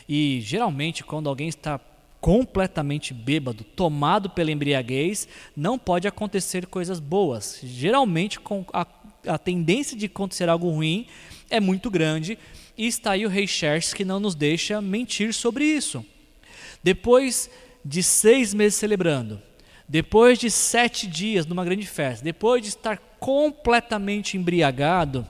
[0.07, 1.81] E geralmente, quando alguém está
[2.23, 7.59] completamente bêbado, tomado pela embriaguez, não pode acontecer coisas boas.
[7.65, 8.39] Geralmente,
[8.73, 8.87] a,
[9.27, 11.09] a tendência de acontecer algo ruim
[11.51, 12.39] é muito grande.
[12.79, 16.07] E está aí o rei Xerxes que não nos deixa mentir sobre isso.
[16.81, 17.51] Depois
[17.85, 19.43] de seis meses celebrando,
[19.89, 25.29] depois de sete dias numa grande festa, depois de estar completamente embriagado,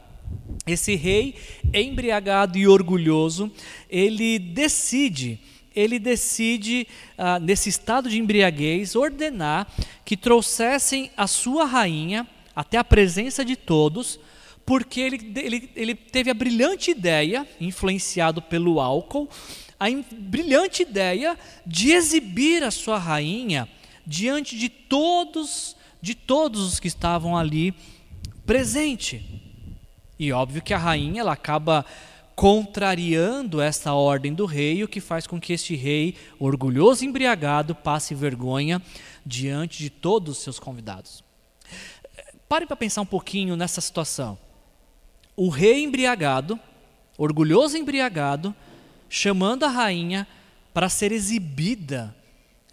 [0.66, 1.36] esse rei,
[1.72, 3.50] embriagado e orgulhoso,
[3.88, 5.40] ele decide,
[5.74, 9.66] ele decide, ah, nesse estado de embriaguez, ordenar
[10.04, 14.18] que trouxessem a sua rainha até a presença de todos,
[14.64, 19.28] porque ele, ele, ele teve a brilhante ideia, influenciado pelo álcool,
[19.78, 23.68] a brilhante ideia de exibir a sua rainha
[24.06, 27.74] diante de todos, de todos os que estavam ali
[28.46, 29.24] presente.
[30.18, 31.84] E óbvio que a rainha ela acaba
[32.42, 37.72] contrariando essa ordem do rei, o que faz com que este rei, orgulhoso e embriagado,
[37.72, 38.82] passe vergonha
[39.24, 41.22] diante de todos os seus convidados.
[42.48, 44.36] Pare para pensar um pouquinho nessa situação.
[45.36, 46.58] O rei embriagado,
[47.16, 48.52] orgulhoso e embriagado,
[49.08, 50.26] chamando a rainha
[50.74, 52.12] para ser exibida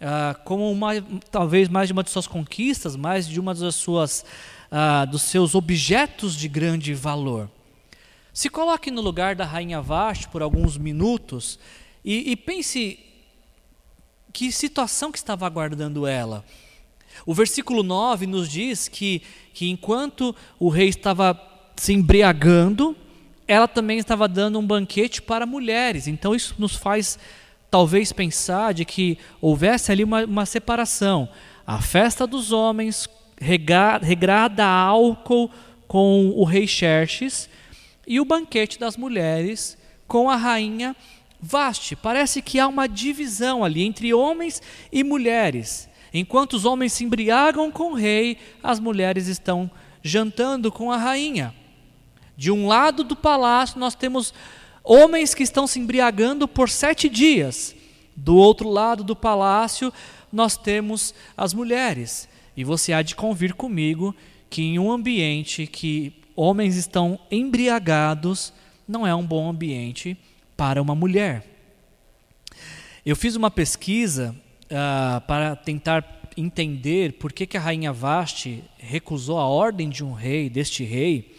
[0.00, 4.24] ah, como uma, talvez mais de uma de suas conquistas, mais de uma das suas,
[4.68, 7.48] ah, dos seus objetos de grande valor.
[8.32, 11.58] Se coloque no lugar da rainha Vashti por alguns minutos
[12.04, 12.98] e, e pense
[14.32, 16.44] que situação que estava aguardando ela.
[17.26, 21.38] O versículo 9 nos diz que, que enquanto o rei estava
[21.76, 22.96] se embriagando,
[23.48, 26.06] ela também estava dando um banquete para mulheres.
[26.06, 27.18] Então isso nos faz
[27.68, 31.28] talvez pensar de que houvesse ali uma, uma separação.
[31.66, 33.08] A festa dos homens,
[33.40, 35.50] regrada a álcool
[35.88, 37.49] com o rei Xerxes,
[38.10, 40.96] e o banquete das mulheres com a rainha
[41.40, 41.94] Vaste.
[41.94, 44.60] Parece que há uma divisão ali entre homens
[44.92, 45.88] e mulheres.
[46.12, 49.70] Enquanto os homens se embriagam com o rei, as mulheres estão
[50.02, 51.54] jantando com a rainha.
[52.36, 54.34] De um lado do palácio, nós temos
[54.82, 57.74] Homens que estão se embriagando por sete dias.
[58.16, 59.92] Do outro lado do palácio,
[60.32, 62.28] nós temos as mulheres.
[62.56, 64.14] E você há de convir comigo
[64.48, 68.52] que em um ambiente que homens estão embriagados,
[68.86, 70.16] não é um bom ambiente
[70.56, 71.44] para uma mulher.
[73.04, 74.34] Eu fiz uma pesquisa
[74.66, 80.12] uh, para tentar entender por que, que a rainha Vasti recusou a ordem de um
[80.12, 81.34] rei, deste rei,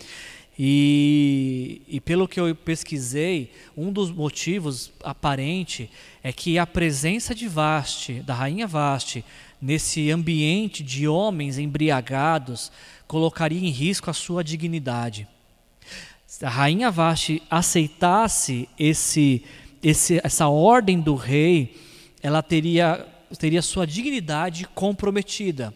[0.59, 5.89] e, e, pelo que eu pesquisei, um dos motivos aparente
[6.21, 9.25] é que a presença de Vaste, da rainha Vaste,
[9.61, 12.71] nesse ambiente de homens embriagados,
[13.07, 15.27] colocaria em risco a sua dignidade.
[16.25, 19.43] Se a rainha Vaste aceitasse esse,
[19.83, 21.75] esse, essa ordem do rei,
[22.23, 23.05] ela teria,
[23.37, 25.73] teria sua dignidade comprometida.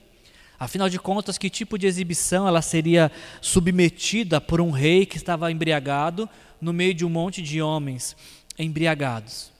[0.57, 5.51] Afinal de contas, que tipo de exibição ela seria submetida por um rei que estava
[5.51, 6.29] embriagado
[6.61, 8.15] no meio de um monte de homens
[8.57, 9.54] embriagados?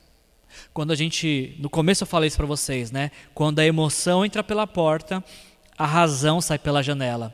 [0.73, 3.11] Quando a gente, no começo eu falei isso para vocês, né?
[3.33, 5.23] Quando a emoção entra pela porta,
[5.77, 7.33] a razão sai pela janela.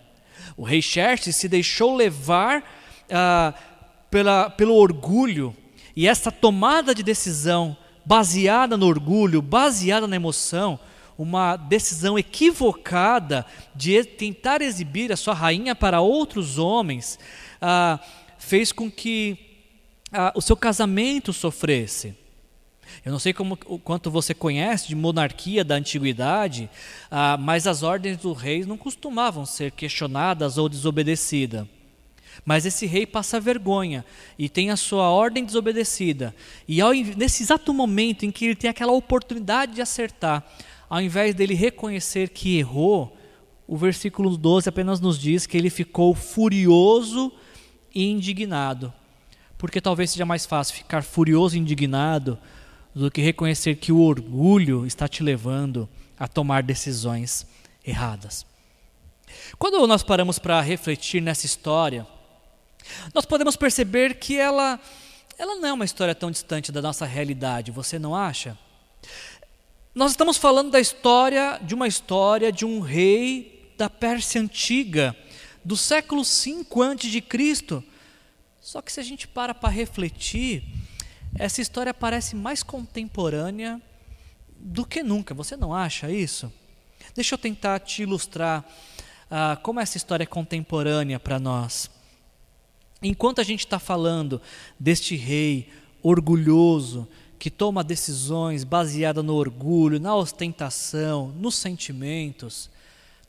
[0.57, 2.63] O rei Xerxes se deixou levar
[3.09, 3.53] ah,
[4.09, 5.55] pela, pelo orgulho
[5.95, 10.79] e essa tomada de decisão baseada no orgulho, baseada na emoção,
[11.17, 17.19] uma decisão equivocada de tentar exibir a sua rainha para outros homens,
[17.61, 17.99] ah,
[18.37, 19.37] fez com que
[20.11, 22.17] ah, o seu casamento sofresse.
[23.03, 26.69] Eu não sei como, o quanto você conhece de monarquia da antiguidade,
[27.09, 31.65] ah, mas as ordens do rei não costumavam ser questionadas ou desobedecidas.
[32.45, 34.05] Mas esse rei passa vergonha
[34.37, 36.33] e tem a sua ordem desobedecida.
[36.67, 40.45] E ao, nesse exato momento em que ele tem aquela oportunidade de acertar,
[40.87, 43.17] ao invés dele reconhecer que errou,
[43.67, 47.31] o versículo 12 apenas nos diz que ele ficou furioso
[47.93, 48.93] e indignado.
[49.57, 52.37] Porque talvez seja mais fácil ficar furioso e indignado
[52.93, 55.87] do que reconhecer que o orgulho está te levando
[56.19, 57.47] a tomar decisões
[57.85, 58.45] erradas.
[59.57, 62.05] Quando nós paramos para refletir nessa história,
[63.13, 64.79] nós podemos perceber que ela,
[65.37, 68.57] ela não é uma história tão distante da nossa realidade, você não acha?
[69.93, 75.15] Nós estamos falando da história, de uma história de um rei da Pérsia antiga,
[75.63, 77.83] do século 5 antes de Cristo.
[78.61, 80.63] Só que se a gente para para refletir,
[81.35, 83.81] essa história parece mais contemporânea
[84.57, 85.33] do que nunca.
[85.33, 86.51] Você não acha isso?
[87.15, 88.65] Deixa eu tentar te ilustrar
[89.29, 91.89] ah, como essa história é contemporânea para nós.
[93.01, 94.41] Enquanto a gente está falando
[94.79, 95.69] deste rei
[96.03, 97.07] orgulhoso,
[97.39, 102.69] que toma decisões baseadas no orgulho, na ostentação, nos sentimentos,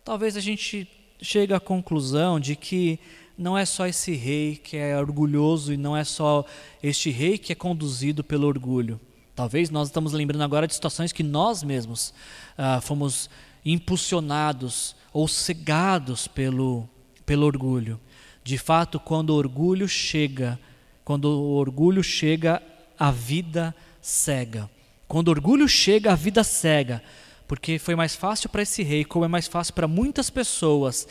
[0.05, 0.87] talvez a gente
[1.23, 3.01] chegue à conclusão de que
[3.37, 6.45] não é só esse rei que é orgulhoso e não é só
[6.83, 9.01] este rei que é conduzido pelo orgulho.
[9.35, 12.13] Talvez nós estamos lembrando agora de situações que nós mesmos
[12.57, 13.31] ah, fomos
[13.65, 16.89] impulsionados ou cegados pelo,
[17.25, 17.99] pelo orgulho.
[18.45, 20.59] De fato, quando o orgulho chega,
[21.05, 22.63] quando o orgulho chega,
[22.99, 24.69] a vida cega.
[25.09, 27.03] Quando o orgulho chega, a vida cega.
[27.47, 31.07] Porque foi mais fácil para esse rei, como é mais fácil para muitas pessoas,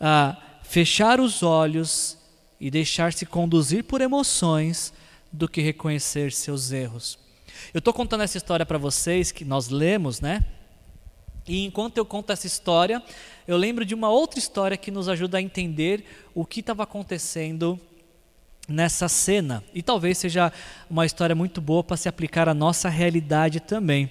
[0.00, 0.36] ah,
[0.70, 2.16] fechar os olhos
[2.60, 4.92] e deixar-se conduzir por emoções
[5.32, 7.18] do que reconhecer seus erros.
[7.74, 10.44] Eu estou contando essa história para vocês que nós lemos, né?
[11.48, 13.02] E enquanto eu conto essa história,
[13.48, 17.76] eu lembro de uma outra história que nos ajuda a entender o que estava acontecendo
[18.68, 19.64] nessa cena.
[19.74, 20.52] E talvez seja
[20.88, 24.08] uma história muito boa para se aplicar à nossa realidade também.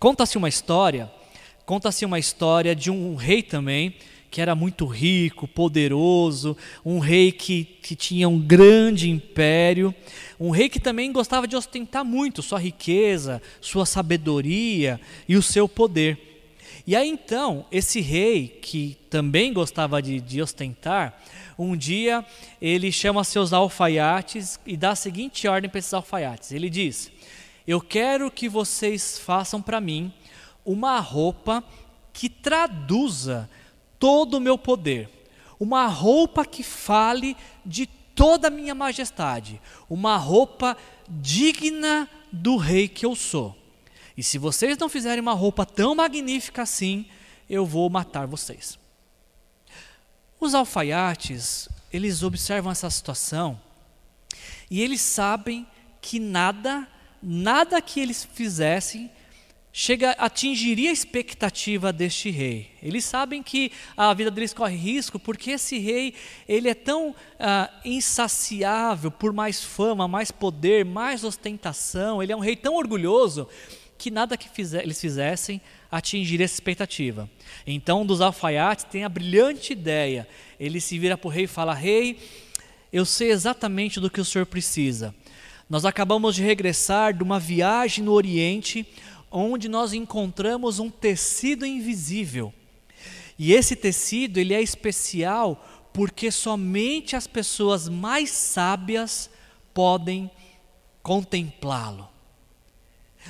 [0.00, 1.08] Conta-se uma história,
[1.64, 3.94] conta-se uma história de um rei também,
[4.32, 9.94] que era muito rico, poderoso, um rei que, que tinha um grande império,
[10.40, 15.68] um rei que também gostava de ostentar muito sua riqueza, sua sabedoria e o seu
[15.68, 16.46] poder.
[16.86, 21.22] E aí então, esse rei, que também gostava de, de ostentar,
[21.58, 22.24] um dia
[22.58, 27.12] ele chama seus alfaiates e dá a seguinte ordem para esses alfaiates: ele diz,
[27.66, 30.10] Eu quero que vocês façam para mim
[30.64, 31.62] uma roupa
[32.14, 33.46] que traduza
[34.02, 35.08] todo o meu poder,
[35.60, 40.76] uma roupa que fale de toda a minha majestade, uma roupa
[41.08, 43.56] digna do rei que eu sou.
[44.16, 47.06] E se vocês não fizerem uma roupa tão magnífica assim,
[47.48, 48.76] eu vou matar vocês.
[50.40, 53.60] Os alfaiates, eles observam essa situação
[54.68, 55.64] e eles sabem
[56.00, 56.88] que nada,
[57.22, 59.08] nada que eles fizessem
[59.72, 62.70] chega atingiria a expectativa deste rei.
[62.82, 66.14] Eles sabem que a vida deles corre risco porque esse rei
[66.46, 72.22] ele é tão ah, insaciável por mais fama, mais poder, mais ostentação.
[72.22, 73.48] Ele é um rei tão orgulhoso
[73.96, 75.60] que nada que eles fizessem
[75.90, 77.30] atingiria essa expectativa.
[77.66, 80.26] Então, um dos alfaiates tem a brilhante ideia.
[80.58, 82.18] Ele se vira para o rei e fala: Rei,
[82.92, 85.14] eu sei exatamente do que o senhor precisa.
[85.72, 88.86] Nós acabamos de regressar de uma viagem no Oriente,
[89.32, 92.52] onde nós encontramos um tecido invisível.
[93.38, 99.30] E esse tecido ele é especial porque somente as pessoas mais sábias
[99.74, 100.30] podem
[101.02, 102.08] contemplá-lo.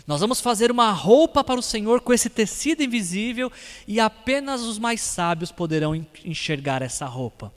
[0.06, 3.52] Nós vamos fazer uma roupa para o Senhor com esse tecido invisível
[3.86, 5.94] e apenas os mais sábios poderão
[6.24, 7.52] enxergar essa roupa.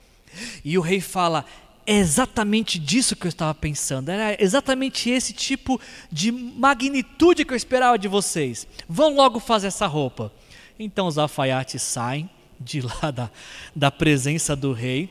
[0.64, 1.44] E o rei fala:
[1.86, 5.80] é exatamente disso que eu estava pensando, era exatamente esse tipo
[6.10, 8.66] de magnitude que eu esperava de vocês.
[8.88, 10.32] Vão logo fazer essa roupa.
[10.78, 12.28] Então os alfaiates saem
[12.58, 13.30] de lá da,
[13.74, 15.08] da presença do rei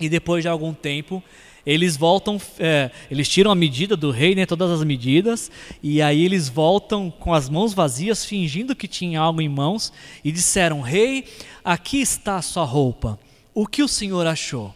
[0.00, 1.22] e depois de algum tempo
[1.66, 5.50] eles voltam, é, eles tiram a medida do rei, né, todas as medidas,
[5.82, 9.90] e aí eles voltam com as mãos vazias, fingindo que tinha algo em mãos,
[10.22, 11.24] e disseram: Rei,
[11.64, 13.18] aqui está a sua roupa.
[13.54, 14.74] O que o senhor achou?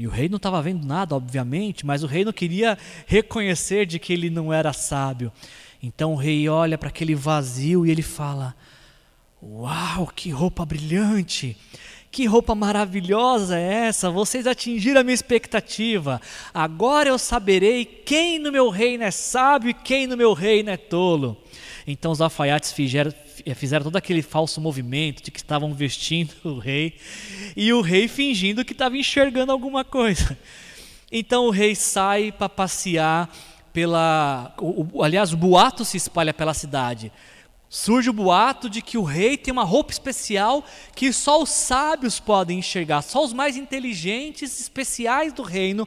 [0.00, 3.98] E o rei não estava vendo nada, obviamente, mas o rei não queria reconhecer de
[3.98, 5.30] que ele não era sábio.
[5.82, 8.56] Então o rei olha para aquele vazio e ele fala:
[9.42, 11.54] Uau, que roupa brilhante!
[12.10, 14.10] Que roupa maravilhosa é essa?
[14.10, 16.20] Vocês atingiram a minha expectativa.
[16.52, 20.76] Agora eu saberei quem no meu reino é sábio e quem no meu reino é
[20.76, 21.36] tolo.
[21.86, 23.14] Então os alfaiates fizeram,
[23.54, 26.94] fizeram todo aquele falso movimento de que estavam vestindo o rei
[27.56, 30.36] e o rei fingindo que estava enxergando alguma coisa.
[31.12, 33.30] Então o rei sai para passear
[33.72, 34.52] pela.
[34.58, 37.12] O, o, aliás, o boato se espalha pela cidade
[37.72, 42.18] surge o boato de que o rei tem uma roupa especial que só os sábios
[42.18, 45.86] podem enxergar, só os mais inteligentes, especiais do reino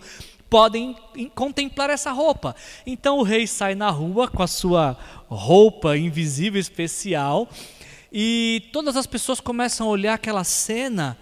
[0.50, 0.96] podem
[1.36, 2.56] contemplar essa roupa.
[2.88, 7.50] Então o rei sai na rua com a sua roupa invisível especial
[8.12, 11.18] e todas as pessoas começam a olhar aquela cena,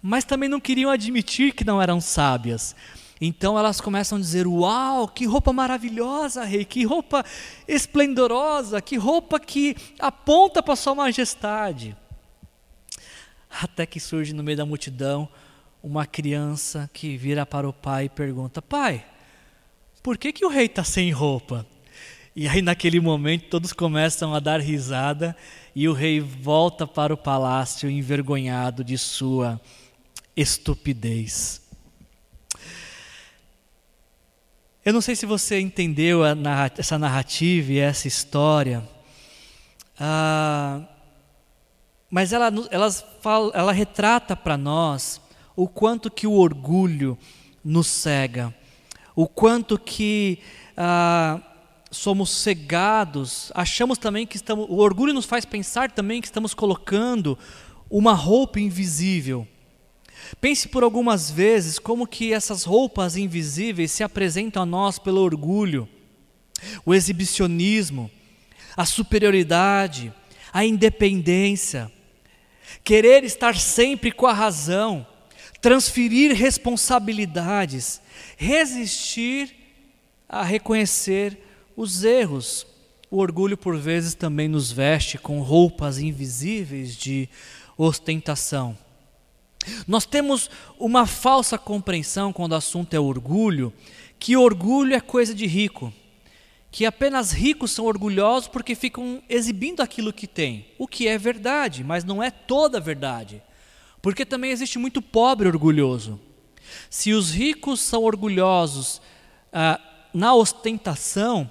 [0.00, 2.74] mas também não queriam admitir que não eram sábias.
[3.20, 7.24] Então elas começam a dizer: Uau, que roupa maravilhosa, rei, que roupa
[7.66, 11.96] esplendorosa, que roupa que aponta para Sua Majestade.
[13.50, 15.28] Até que surge no meio da multidão
[15.82, 19.04] uma criança que vira para o pai e pergunta: Pai,
[20.02, 21.66] por que, que o rei está sem roupa?
[22.34, 25.34] E aí, naquele momento, todos começam a dar risada
[25.74, 29.58] e o rei volta para o palácio envergonhado de sua
[30.36, 31.65] estupidez.
[34.86, 36.20] Eu não sei se você entendeu
[36.78, 38.88] essa narrativa e essa história,
[39.98, 40.80] ah,
[42.08, 45.20] mas ela, ela, fala, ela retrata para nós
[45.56, 47.18] o quanto que o orgulho
[47.64, 48.54] nos cega,
[49.16, 50.38] o quanto que
[50.76, 51.40] ah,
[51.90, 54.66] somos cegados, achamos também que estamos.
[54.68, 57.36] O orgulho nos faz pensar também que estamos colocando
[57.90, 59.48] uma roupa invisível
[60.40, 65.88] Pense por algumas vezes como que essas roupas invisíveis se apresentam a nós pelo orgulho,
[66.84, 68.10] o exibicionismo,
[68.76, 70.12] a superioridade,
[70.52, 71.90] a independência,
[72.82, 75.06] querer estar sempre com a razão,
[75.60, 78.00] transferir responsabilidades,
[78.36, 79.54] resistir
[80.28, 81.38] a reconhecer
[81.76, 82.66] os erros.
[83.10, 87.28] O orgulho, por vezes, também nos veste com roupas invisíveis de
[87.76, 88.76] ostentação.
[89.86, 93.72] Nós temos uma falsa compreensão quando o assunto é orgulho,
[94.18, 95.92] que orgulho é coisa de rico,
[96.70, 101.82] que apenas ricos são orgulhosos porque ficam exibindo aquilo que têm, o que é verdade,
[101.82, 103.42] mas não é toda verdade,
[104.02, 106.20] porque também existe muito pobre orgulhoso.
[106.90, 109.00] Se os ricos são orgulhosos
[109.52, 109.80] ah,
[110.12, 111.50] na ostentação,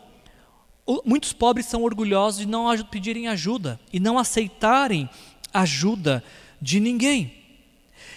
[1.03, 5.09] muitos pobres são orgulhosos de não pedirem ajuda e não aceitarem
[5.53, 6.23] ajuda
[6.61, 7.44] de ninguém.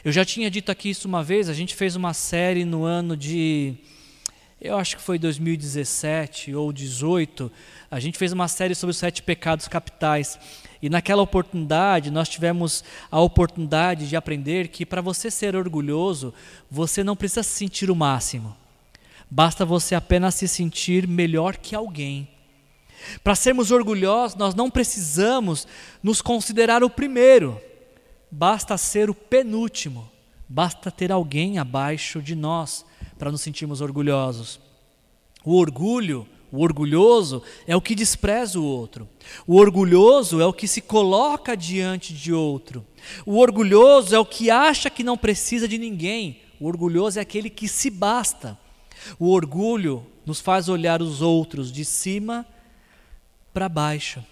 [0.05, 3.17] Eu já tinha dito aqui isso uma vez, a gente fez uma série no ano
[3.17, 3.75] de
[4.61, 7.51] eu acho que foi 2017 ou 18,
[7.89, 10.39] a gente fez uma série sobre os sete pecados capitais.
[10.83, 16.35] E naquela oportunidade, nós tivemos a oportunidade de aprender que para você ser orgulhoso,
[16.69, 18.57] você não precisa se sentir o máximo.
[19.31, 22.29] Basta você apenas se sentir melhor que alguém.
[23.23, 25.69] Para sermos orgulhosos, nós não precisamos
[26.03, 27.61] nos considerar o primeiro
[28.31, 30.11] basta ser o penúltimo,
[30.49, 32.85] basta ter alguém abaixo de nós
[33.19, 34.61] para nos sentirmos orgulhosos.
[35.45, 39.09] O orgulho, o orgulhoso é o que despreza o outro.
[39.47, 42.85] O orgulhoso é o que se coloca diante de outro.
[43.27, 46.41] O orgulhoso é o que acha que não precisa de ninguém.
[46.61, 48.59] O orgulhoso é aquele que se basta.
[49.19, 52.47] O orgulho nos faz olhar os outros de cima
[53.53, 54.25] para baixo.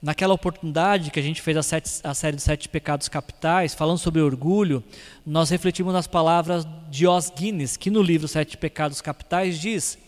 [0.00, 3.98] Naquela oportunidade que a gente fez a, sete, a, série dos Sete Pecados Capitais, falando
[3.98, 4.82] sobre orgulho,
[5.24, 9.98] nós refletimos nas palavras de Os Guinness, que no livro Sete Pecados Capitais diz: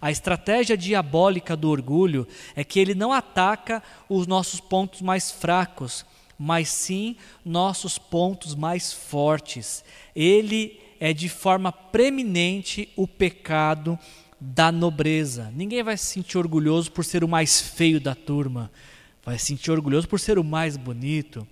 [0.00, 6.04] a estratégia diabólica do orgulho é que ele não ataca os nossos pontos mais fracos,
[6.38, 9.84] mas sim nossos pontos mais fortes.
[10.14, 13.98] Ele é de forma preeminente o pecado
[14.40, 15.52] da nobreza.
[15.54, 18.70] Ninguém vai se sentir orgulhoso por ser o mais feio da turma
[19.24, 21.46] vai se sentir orgulhoso por ser o mais bonito.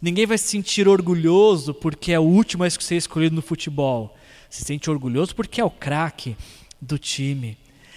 [0.00, 4.16] Ninguém vai se sentir orgulhoso porque é o último a ser escolhido no futebol.
[4.48, 6.36] Se sente orgulhoso porque é o craque
[6.80, 7.56] do time.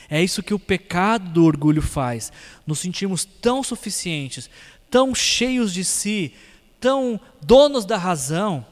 [0.09, 2.31] É isso que o pecado do orgulho faz.
[2.65, 4.49] Nos sentimos tão suficientes,
[4.89, 6.33] tão cheios de si,
[6.79, 8.65] tão donos da razão,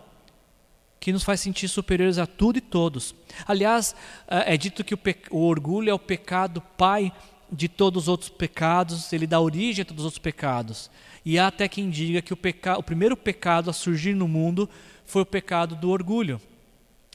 [0.99, 3.15] que nos faz sentir superiores a tudo e todos.
[3.47, 3.95] Aliás,
[4.27, 4.99] é dito que o,
[5.31, 7.11] o orgulho é o pecado pai
[7.51, 10.89] de todos os outros pecados, ele dá origem a todos os outros pecados.
[11.25, 12.77] E há até quem diga que o, peca...
[12.77, 14.69] o primeiro pecado a surgir no mundo
[15.05, 16.41] foi o pecado do orgulho.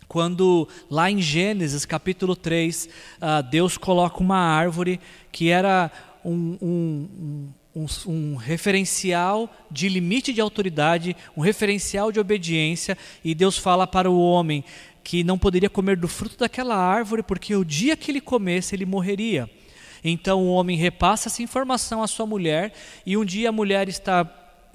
[0.06, 2.88] Quando lá em Gênesis capítulo 3, uh,
[3.20, 5.00] ah, Deus coloca uma árvore
[5.32, 5.90] que era
[6.24, 13.58] um, um, um, um, referencial de limite de autoridade, um referencial de obediência, e Deus
[13.58, 14.62] fala para o homem
[15.02, 18.86] que não poderia comer do fruto daquela árvore, porque o dia que ele comesse, ele
[18.86, 19.50] morreria.
[20.10, 22.72] Então o homem repassa essa informação à sua mulher,
[23.04, 24.24] e um dia a mulher está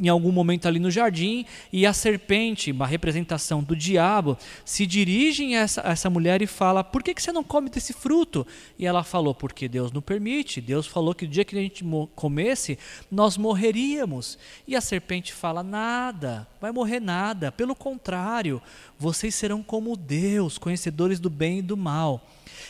[0.02, 4.36] em algum momento ali no jardim, e a serpente, uma representação do diabo,
[4.66, 7.93] se dirige a essa, essa mulher e fala: Por que, que você não come desse
[7.93, 8.45] fruto?
[8.80, 10.60] E ela falou: Porque Deus não permite.
[10.60, 11.86] Deus falou que o dia que a gente
[12.16, 12.80] comesse,
[13.12, 14.39] nós morreríamos.
[14.68, 17.52] E a serpente fala: Nada, vai morrer nada.
[17.52, 18.60] Pelo contrário,
[18.97, 22.28] vocês serão como Deus, conhecedores do bem e do mal.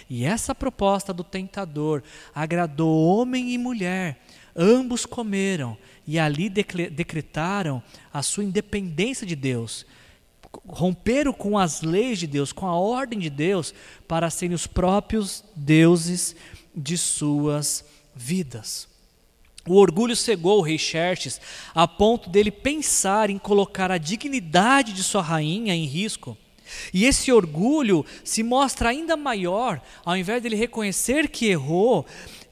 [0.10, 2.04] E essa proposta do tentador
[2.36, 4.20] agradou homem e mulher.
[4.56, 7.82] Ambos comeram e ali decretaram
[8.14, 9.86] a sua independência de Deus.
[10.68, 13.74] romperam com as leis de Deus, com a ordem de Deus,
[14.08, 16.36] para serem os próprios deuses
[16.76, 18.88] de suas vidas.
[19.68, 21.39] O orgulho cegou o rei Xerxes
[21.74, 26.38] a ponto dele pensar em colocar a dignidade de sua rainha em risco.
[26.93, 32.06] E esse orgulho se mostra ainda maior ao invés dele reconhecer que errou,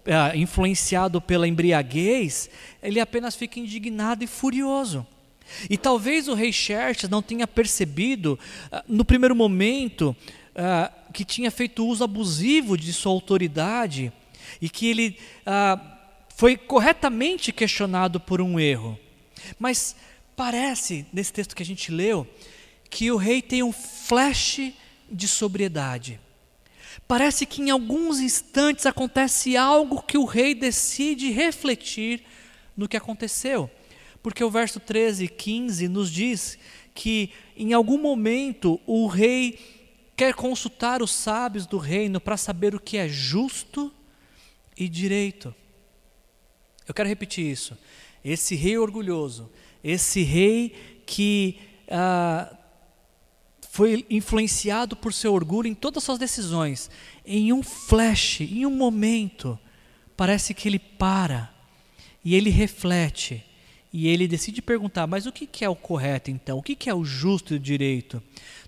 [0.10, 2.50] uh, influenciado pela embriaguez,
[2.82, 5.06] ele apenas fica indignado e furioso.
[5.70, 8.38] E talvez o rei Xerxes não tenha percebido,
[8.72, 10.16] uh, no primeiro momento,
[10.56, 14.12] uh, que tinha feito uso abusivo de sua autoridade
[14.62, 15.18] e que ele
[16.36, 18.98] foi corretamente questionado por um erro.
[19.60, 19.96] Mas
[20.36, 22.28] parece, nesse texto que a gente leu,
[22.90, 24.72] que o rei tem um flash
[25.12, 26.20] de sobriedade.
[27.10, 32.24] Parece que em alguns instantes acontece algo que o rei decide refletir
[32.78, 33.68] no que aconteceu.
[34.22, 36.60] Porque o verso 13 e 15 nos diz
[36.94, 39.58] que em algum momento o rei
[40.16, 43.92] quer consultar os sábios do reino para saber o que é justo
[44.78, 45.56] e direito.
[46.88, 47.76] Eu quero repetir isso.
[48.24, 49.50] Esse rei orgulhoso,
[49.84, 52.56] esse rei que ah,
[53.72, 56.90] foi influenciado por seu orgulho em todas as suas decisões,
[57.24, 59.60] em um flash, em um momento,
[60.18, 61.54] parece que ele para
[62.26, 63.46] e ele reflete
[63.94, 66.58] e ele decide perguntar: mas o que é o correto então?
[66.58, 68.22] O que é o justo e o direito?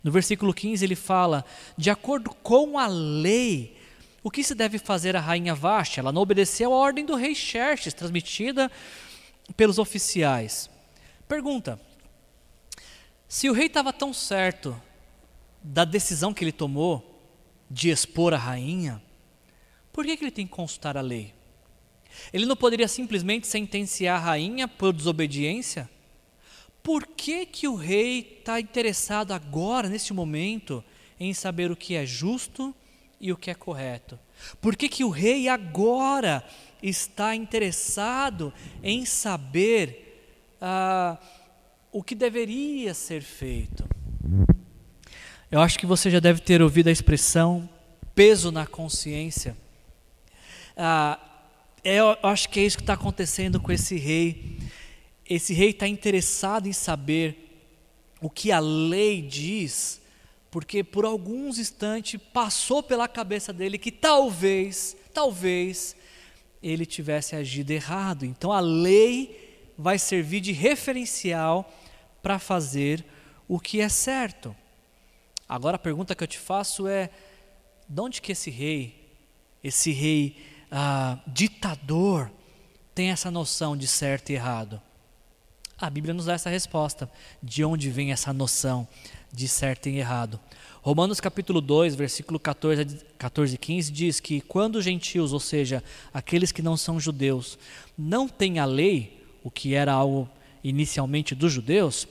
[0.03, 1.43] No versículo 15 ele fala:
[1.75, 3.75] de acordo com a lei,
[4.21, 5.99] o que se deve fazer a rainha Vashti?
[5.99, 8.71] Ela não obedeceu a ordem do rei Xerxes, transmitida
[9.57, 10.69] pelos oficiais.
[11.27, 11.81] Pergunta:
[13.27, 14.79] se o rei estava tão certo
[15.63, 17.07] da decisão que ele tomou
[17.69, 19.01] de expor a rainha,
[19.93, 21.33] por que, que ele tem que consultar a lei?
[22.33, 25.89] Ele não poderia simplesmente sentenciar a rainha por desobediência?
[26.83, 30.83] Por que, que o rei está interessado agora, nesse momento,
[31.19, 32.73] em saber o que é justo
[33.19, 34.17] e o que é correto?
[34.59, 36.43] Por que, que o rei agora
[36.81, 38.51] está interessado
[38.81, 41.17] em saber ah,
[41.91, 43.87] o que deveria ser feito?
[45.51, 47.69] Eu acho que você já deve ter ouvido a expressão
[48.15, 49.53] peso na consciência.
[50.77, 51.19] Ah,
[51.83, 54.59] é, eu acho que é isso que está acontecendo com esse rei.
[55.29, 57.67] Esse rei está interessado em saber
[58.21, 60.01] o que a lei diz,
[60.49, 65.97] porque por alguns instantes passou pela cabeça dele que talvez, talvez,
[66.63, 68.25] ele tivesse agido errado.
[68.25, 71.69] Então a lei vai servir de referencial
[72.23, 73.03] para fazer
[73.49, 74.55] o que é certo.
[75.51, 77.09] Agora a pergunta que eu te faço é:
[77.85, 79.11] de onde que esse rei,
[79.61, 80.37] esse rei
[80.71, 82.31] ah, ditador,
[82.95, 84.81] tem essa noção de certo e errado?
[85.77, 87.11] A Bíblia nos dá essa resposta.
[87.43, 88.87] De onde vem essa noção
[89.29, 90.39] de certo e errado?
[90.81, 95.83] Romanos capítulo 2, versículo 14, 14 e 15 diz que quando os gentios, ou seja,
[96.13, 97.59] aqueles que não são judeus,
[97.97, 100.29] não têm a lei, o que era algo
[100.63, 102.07] inicialmente dos judeus,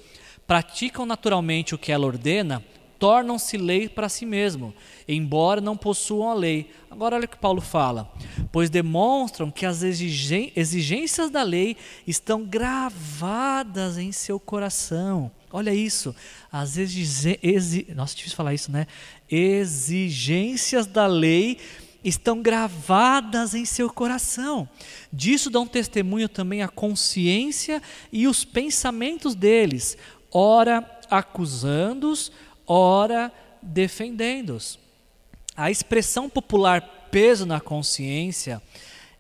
[0.47, 2.63] praticam naturalmente o que ela ordena,
[3.01, 4.73] tornam-se lei para si mesmo,
[5.09, 6.71] embora não possuam a lei.
[6.91, 8.13] Agora olha o que Paulo fala:
[8.53, 11.77] pois demonstram que as exigências da lei
[12.07, 15.33] estão gravadas em seu coração.
[15.51, 16.15] Olha isso,
[16.53, 18.87] as exigências, nossa, difícil falar isso, né?
[19.29, 21.59] Exigências da lei
[22.05, 24.69] estão gravadas em seu coração.
[25.13, 27.83] Disso dão testemunho também a consciência
[28.13, 29.97] e os pensamentos deles,
[30.31, 32.31] ora acusando-os,
[32.71, 34.79] ora defendendo-os.
[35.57, 38.63] A expressão popular peso na consciência,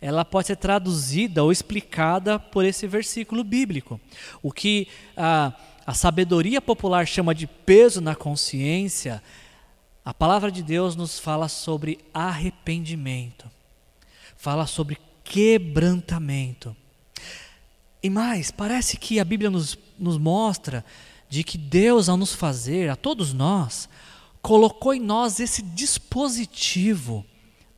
[0.00, 4.00] ela pode ser traduzida ou explicada por esse versículo bíblico.
[4.40, 4.86] O que
[5.16, 5.52] a,
[5.84, 9.20] a sabedoria popular chama de peso na consciência,
[10.04, 13.50] a palavra de Deus nos fala sobre arrependimento,
[14.36, 16.74] fala sobre quebrantamento.
[18.00, 20.84] E mais, parece que a Bíblia nos, nos mostra
[21.30, 23.88] de que Deus, ao nos fazer, a todos nós,
[24.42, 27.24] colocou em nós esse dispositivo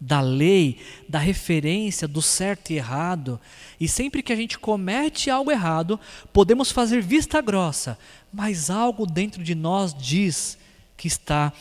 [0.01, 3.39] da lei, da referência do certo e errado,
[3.79, 6.01] e sempre que a gente comete algo errado,
[6.33, 7.99] podemos fazer vista grossa,
[8.33, 10.59] mas algo dentro de nós diz
[10.97, 11.53] que está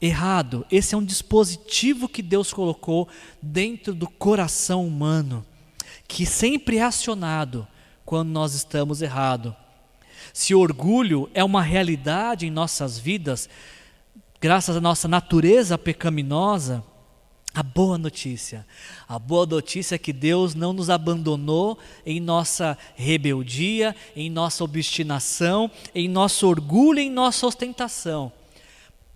[0.00, 0.64] errado.
[0.70, 3.08] Esse é um dispositivo que Deus colocou
[3.42, 5.44] dentro do coração humano,
[6.06, 7.66] que sempre é acionado
[8.06, 9.52] quando nós estamos errados.
[10.32, 13.48] Se orgulho é uma realidade em nossas vidas,
[14.40, 16.84] graças à nossa natureza pecaminosa,
[17.52, 18.64] A boa notícia.
[19.08, 21.76] A boa notícia é que Deus não nos abandonou
[22.06, 28.32] em nossa rebeldia, em nossa obstinação, em nosso orgulho, em nossa ostentação.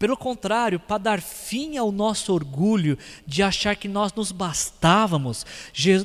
[0.05, 5.47] Pelo contrário, para dar fim ao nosso orgulho de achar que nós nos bastávamos,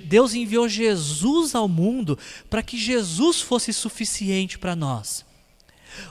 [0.05, 2.17] Deus enviou Jesus ao mundo
[2.49, 5.25] para que Jesus fosse suficiente para nós.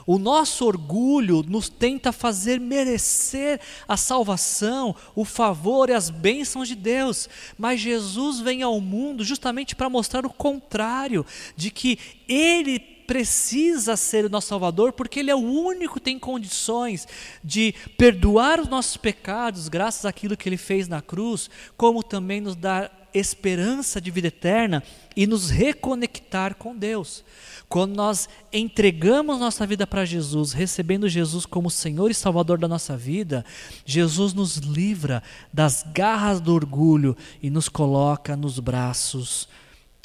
[0.05, 6.75] O nosso orgulho nos tenta fazer merecer a salvação, o favor e as bênçãos de
[6.75, 7.27] Deus,
[7.57, 11.25] mas Jesus vem ao mundo justamente para mostrar o contrário,
[11.55, 16.19] de que Ele precisa ser o nosso Salvador, porque Ele é o único que tem
[16.19, 17.07] condições
[17.43, 22.55] de perdoar os nossos pecados, graças àquilo que Ele fez na cruz, como também nos
[22.55, 24.83] dar esperança de vida eterna
[25.15, 27.23] e nos reconectar com Deus.
[27.67, 32.95] Quando nós entregamos nossa vida para Jesus, recebendo Jesus como Senhor e Salvador da nossa
[32.95, 33.43] vida,
[33.83, 39.49] Jesus nos livra das garras do orgulho e nos coloca nos braços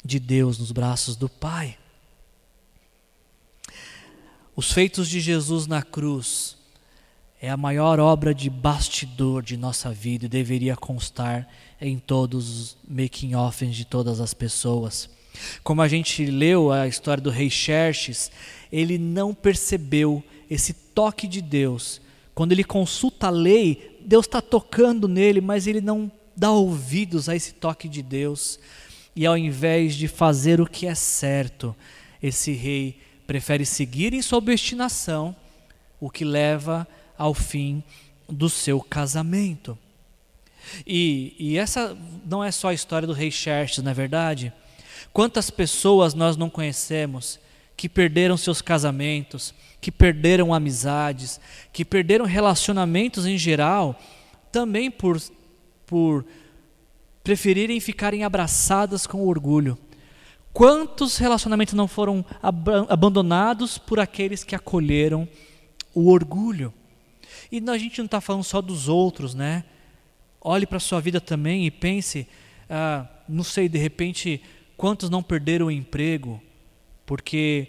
[0.03, 1.77] de Deus, nos braços do Pai.
[4.57, 6.55] Os feitos de Jesus na cruz
[7.41, 11.45] é a maior obra de bastidor de nossa vida e deveria constar
[11.81, 15.09] em todos os making-offs de todas as pessoas.
[15.61, 18.31] Como a gente leu a história do rei Xerxes,
[18.71, 21.99] ele não percebeu esse toque de Deus.
[22.33, 27.35] Quando ele consulta a lei, Deus está tocando nele, mas ele não dá ouvidos a
[27.35, 28.57] esse toque de Deus.
[29.13, 31.75] E ao invés de fazer o que é certo,
[32.23, 35.35] esse rei prefere seguir em sua obstinação,
[35.99, 37.83] o que leva ao fim
[38.29, 39.77] do seu casamento.
[40.85, 44.51] E, e essa não é só a história do rei Xerxes, não é verdade?
[45.13, 47.39] Quantas pessoas nós não conhecemos
[47.77, 51.39] que perderam seus casamentos, que perderam amizades,
[51.71, 53.99] que perderam relacionamentos em geral,
[54.51, 55.21] também por,
[55.85, 56.25] por
[57.23, 59.77] preferirem ficarem abraçadas com orgulho.
[60.55, 65.27] Quantos relacionamentos não foram ab abandonados por aqueles que acolheram
[65.93, 66.73] o orgulho?
[67.51, 69.63] E a gente não está falando só dos outros, né?
[70.41, 72.27] Olhe para a sua vida também e pense,
[72.67, 74.41] ah, não sei, de repente
[74.77, 76.41] Quantos não perderam o emprego
[77.05, 77.67] porque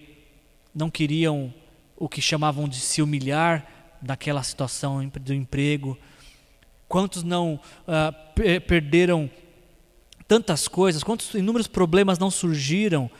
[0.75, 1.53] não queriam
[1.97, 3.67] o que chamavam de se humilhar
[4.03, 5.97] naquela situação do emprego?
[6.89, 9.31] Quantos não uh, perderam
[10.27, 11.03] tantas coisas?
[11.03, 13.11] Quantos inúmeros problemas não surgiram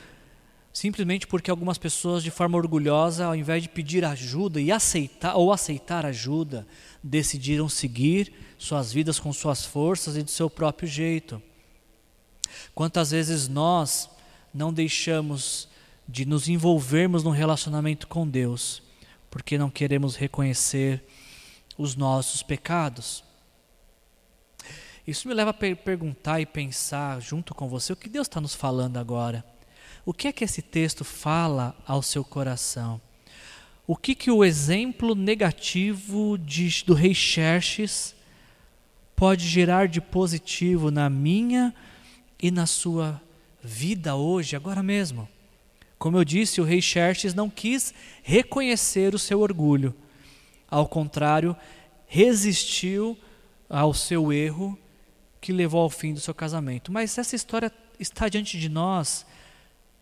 [0.73, 5.51] simplesmente porque algumas pessoas, de forma orgulhosa, ao invés de pedir ajuda e aceitar ou
[5.51, 6.67] aceitar ajuda,
[7.03, 11.41] decidiram seguir suas vidas com suas forças e do seu próprio jeito?
[12.75, 14.11] Quantas vezes nós
[14.53, 15.69] não deixamos
[16.09, 18.83] de nos envolvermos num relacionamento com Deus
[19.31, 21.03] porque não queremos reconhecer
[21.77, 23.25] os nossos pecados?
[25.07, 28.41] Isso me leva a per perguntar e pensar junto com você o que Deus está
[28.41, 29.45] nos falando agora.
[30.05, 33.01] O que é que esse texto fala ao seu coração?
[33.87, 38.17] O que, que o exemplo negativo de, do rei Xerxes
[39.15, 41.73] pode gerar de positivo na minha
[42.43, 43.21] e na sua
[43.63, 45.29] vida hoje, agora mesmo.
[45.99, 49.95] Como eu disse, o rei Xerxes não quis reconhecer o seu orgulho.
[50.71, 51.57] Ao contrário,
[52.07, 53.17] resistiu
[53.69, 54.79] ao seu erro
[55.47, 56.91] que levou ao fim do seu casamento.
[56.91, 57.71] Mas essa história
[58.01, 59.25] está diante de nós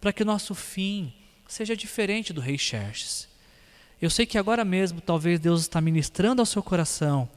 [0.01, 1.12] para que o nosso fim
[1.47, 3.28] seja diferente do rei Xerxes.
[4.01, 7.28] Eu sei que agora mesmo talvez Deus está ministrando ao seu coração,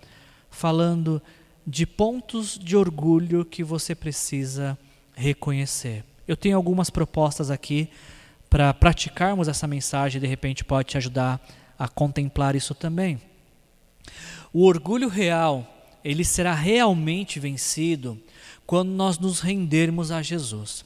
[0.49, 1.21] falando
[1.65, 4.77] de pontos de orgulho que você precisa
[5.13, 6.05] reconhecer.
[6.25, 7.89] Eu tenho algumas propostas aqui
[8.49, 11.45] para praticarmos essa mensagem, de repente pode te ajudar
[11.77, 13.19] a contemplar isso também.
[14.53, 15.76] O orgulho real,
[16.07, 18.17] ele será realmente vencido
[18.65, 20.85] quando nós nos rendermos a Jesus.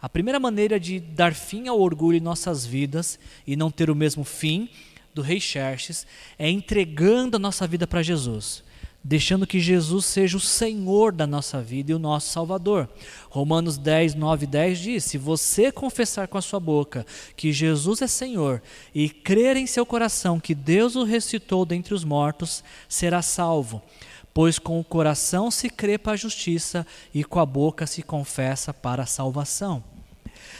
[0.00, 3.96] A primeira maneira de dar fim ao orgulho em nossas vidas e não ter o
[3.96, 4.68] mesmo fim
[5.12, 6.06] do rei Xerxes
[6.38, 8.62] é entregando a nossa vida para Jesus
[9.02, 12.88] deixando que Jesus seja o Senhor da nossa vida e o nosso Salvador.
[13.30, 18.02] Romanos 10, 9 e 10 diz: Se você confessar com a sua boca que Jesus
[18.02, 18.62] é Senhor
[18.94, 23.82] e crer em seu coração que Deus o ressuscitou dentre os mortos, será salvo.
[24.40, 28.72] Pois com o coração se crê para a justiça e com a boca se confessa
[28.72, 29.84] para a salvação.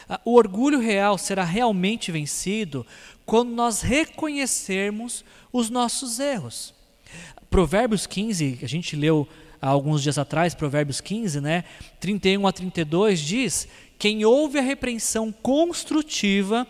[0.06, 2.86] Ah, o orgulho real será realmente vencido
[3.24, 6.74] quando nós reconhecermos os nossos erros.
[7.48, 9.26] Provérbios 15, a gente leu
[9.62, 11.64] há alguns dias atrás, Provérbios 15, né?
[11.98, 13.66] 31 a 32 diz:
[13.98, 16.66] Quem ouve a repreensão construtiva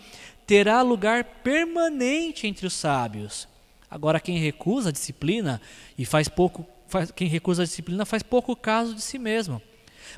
[0.47, 3.49] terá lugar permanente entre os sábios.
[3.89, 5.61] Agora, quem recusa a disciplina
[5.97, 9.61] e faz pouco faz, quem recusa a disciplina faz pouco caso de si mesmo.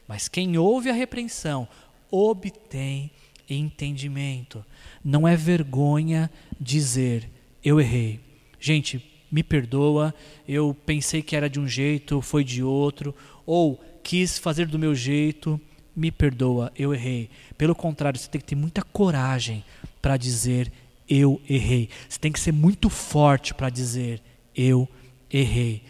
[0.08, 1.68] Mas quem ouve a repreensão
[2.12, 3.12] obtém
[3.50, 4.66] entendimento.
[5.04, 7.30] Não é vergonha dizer
[7.64, 8.20] eu errei.
[8.60, 10.14] Gente, me perdoa,
[10.48, 13.16] eu pensei que era de um jeito, foi de outro,
[13.46, 15.60] ou quis fazer do meu jeito,
[15.96, 17.30] me perdoa, eu errei.
[17.58, 19.64] Pelo contrário, você tem que ter muita coragem
[20.02, 20.72] para dizer
[21.10, 21.90] eu errei.
[22.08, 24.22] Você tem que ser muito forte para dizer
[24.56, 24.88] eu
[25.32, 25.84] errei.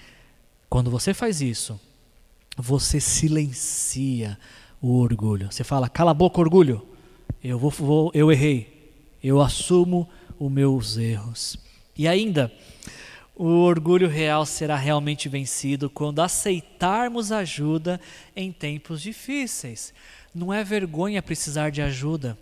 [0.73, 1.79] Quando você faz isso,
[2.57, 4.39] você silencia
[4.81, 5.51] o orgulho.
[5.51, 6.81] Você fala: "Cala a boca, orgulho.
[7.43, 8.91] Eu vou, vou eu errei.
[9.23, 10.09] Eu assumo
[10.39, 11.59] os meus erros."
[11.95, 12.51] E ainda,
[13.35, 18.01] o orgulho real será realmente vencido quando aceitarmos ajuda
[18.35, 19.93] em tempos difíceis.
[20.33, 22.35] Não é vergonha precisar de ajuda.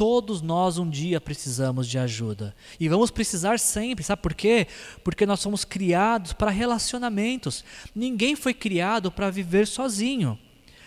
[0.00, 2.56] Todos nós um dia precisamos de ajuda.
[2.80, 4.66] E vamos precisar sempre, sabe por quê?
[5.04, 7.62] Porque nós somos criados para relacionamentos.
[7.94, 10.38] Ninguém foi criado para viver sozinho.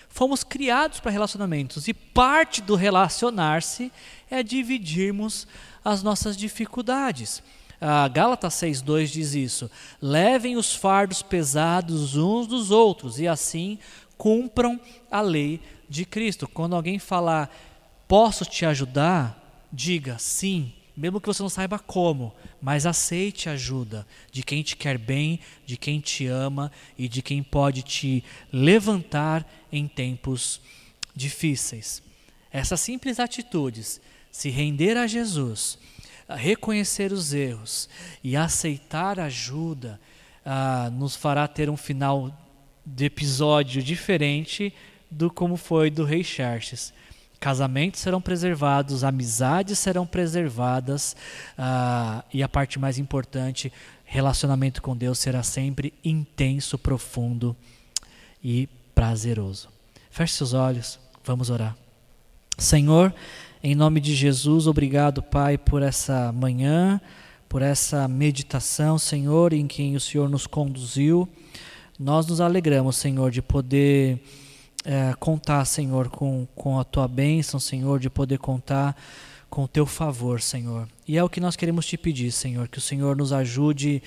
[0.10, 1.88] Fomos criados para relacionamentos.
[1.88, 3.92] E parte do relacionar-se
[4.32, 5.46] é dividirmos
[5.86, 7.44] as nossas dificuldades.
[7.80, 9.70] A Gálatas 6,2 diz isso:
[10.02, 13.78] levem os fardos pesados uns dos outros e assim
[14.18, 16.48] cumpram a lei de Cristo.
[16.48, 17.54] Quando alguém falar,
[18.14, 19.66] posso te ajudar?
[19.74, 25.00] Diga sim, mesmo que você não saiba como, mas aceite ajuda de quem te quer
[25.00, 30.62] bem, de quem te ama e de quem pode te levantar em tempos
[31.16, 32.04] difíceis.
[32.52, 34.00] Essas simples atitudes,
[34.32, 35.80] se render a Jesus,
[36.30, 37.90] reconhecer os erros
[38.24, 40.00] e aceitar ajuda,
[40.46, 42.32] ah, nos fará ter um final
[42.86, 44.72] de episódio diferente
[45.10, 46.94] do como foi do Rei Xerxes.
[47.44, 51.14] Casamentos serão preservados, amizades serão preservadas
[51.58, 53.70] ah, e a parte mais importante,
[54.06, 57.54] relacionamento com Deus será sempre intenso, profundo
[58.42, 59.68] e prazeroso.
[60.10, 61.76] Feche seus olhos, vamos orar.
[62.58, 63.14] Senhor,
[63.62, 67.02] em nome de Jesus, obrigado, Pai, por essa manhã,
[67.50, 71.28] por essa meditação, Senhor, em quem o Senhor nos conduziu.
[72.00, 74.22] Nós nos alegramos, Senhor, de poder
[74.86, 78.96] é, contar, Senhor, com, com a tua bênção, Senhor, de poder contar
[79.50, 80.88] com o teu favor, Senhor.
[81.08, 84.02] E é o que nós queremos te pedir, Senhor, que o Senhor nos ajude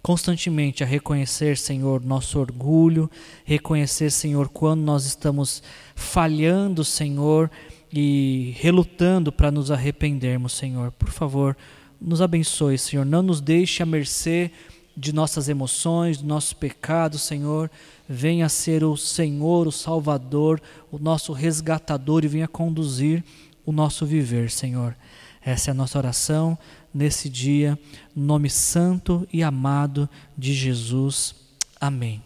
[0.00, 3.10] constantemente a reconhecer, Senhor, nosso orgulho,
[3.44, 5.62] reconhecer, Senhor, quando nós estamos
[5.96, 7.50] falhando, Senhor
[7.92, 10.92] e relutando para nos arrependermos, Senhor.
[10.92, 11.56] Por favor,
[12.00, 13.04] nos abençoe, Senhor.
[13.04, 14.50] Não nos deixe à mercê
[14.96, 17.70] de nossas emoções, do nosso pecado, Senhor.
[18.08, 23.22] Venha ser o Senhor, o Salvador, o nosso resgatador e venha conduzir
[23.64, 24.96] o nosso viver, Senhor.
[25.42, 26.58] Essa é a nossa oração
[26.92, 27.78] nesse dia,
[28.14, 31.34] no nome santo e amado de Jesus.
[31.80, 32.22] Amém.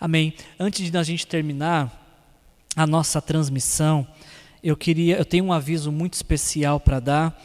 [0.00, 0.34] Amém.
[0.58, 2.06] Antes de a gente terminar
[2.76, 4.06] a nossa transmissão,
[4.62, 7.42] eu queria, eu tenho um aviso muito especial para dar.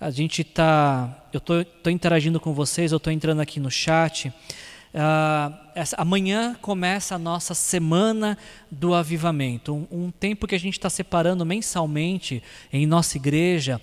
[0.00, 4.28] A gente está, eu estou interagindo com vocês, eu estou entrando aqui no chat.
[4.28, 8.38] Uh, essa, amanhã começa a nossa semana
[8.70, 12.40] do avivamento, um, um tempo que a gente está separando mensalmente
[12.72, 13.80] em nossa igreja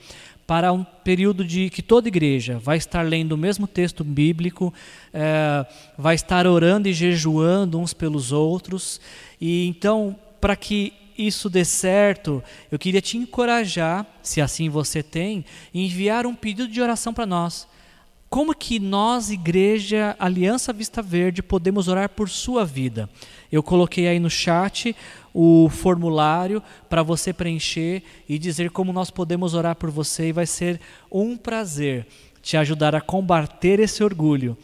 [0.47, 4.73] para um período de que toda igreja vai estar lendo o mesmo texto bíblico,
[5.13, 5.65] é,
[5.97, 8.99] vai estar orando e jejuando uns pelos outros,
[9.39, 15.45] e então para que isso dê certo, eu queria te encorajar, se assim você tem,
[15.73, 17.67] enviar um pedido de oração para nós.
[18.29, 23.09] Como que nós, Igreja Aliança Vista Verde, podemos orar por sua vida?
[23.51, 24.95] Eu coloquei aí no chat
[25.33, 30.45] o formulário para você preencher e dizer como nós podemos orar por você e vai
[30.45, 30.79] ser
[31.11, 32.07] um prazer
[32.41, 34.57] te ajudar a combater esse orgulho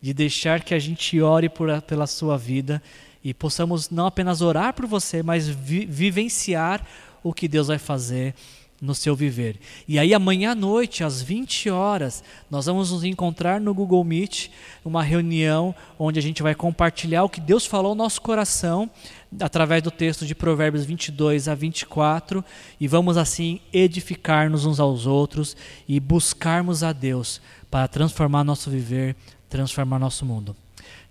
[0.00, 2.82] de deixar que a gente ore por, pela sua vida
[3.24, 6.84] e possamos não apenas orar por você, mas vi vivenciar
[7.22, 8.34] o que Deus vai fazer
[8.82, 9.60] no seu viver.
[9.86, 14.48] E aí amanhã à noite, às 20 horas, nós vamos nos encontrar no Google Meet,
[14.84, 18.90] uma reunião onde a gente vai compartilhar o que Deus falou no nosso coração
[19.40, 22.44] através do texto de Provérbios 22 a 24
[22.80, 25.56] e vamos assim edificar-nos uns aos outros
[25.86, 29.14] e buscarmos a Deus para transformar nosso viver,
[29.48, 30.56] transformar nosso mundo.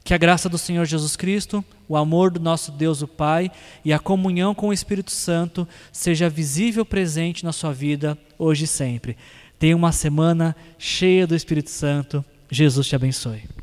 [0.03, 3.51] Que a graça do Senhor Jesus Cristo, o amor do nosso Deus o Pai
[3.85, 8.67] e a comunhão com o Espírito Santo seja visível presente na sua vida hoje e
[8.67, 9.15] sempre.
[9.59, 12.25] Tenha uma semana cheia do Espírito Santo.
[12.49, 13.60] Jesus te abençoe.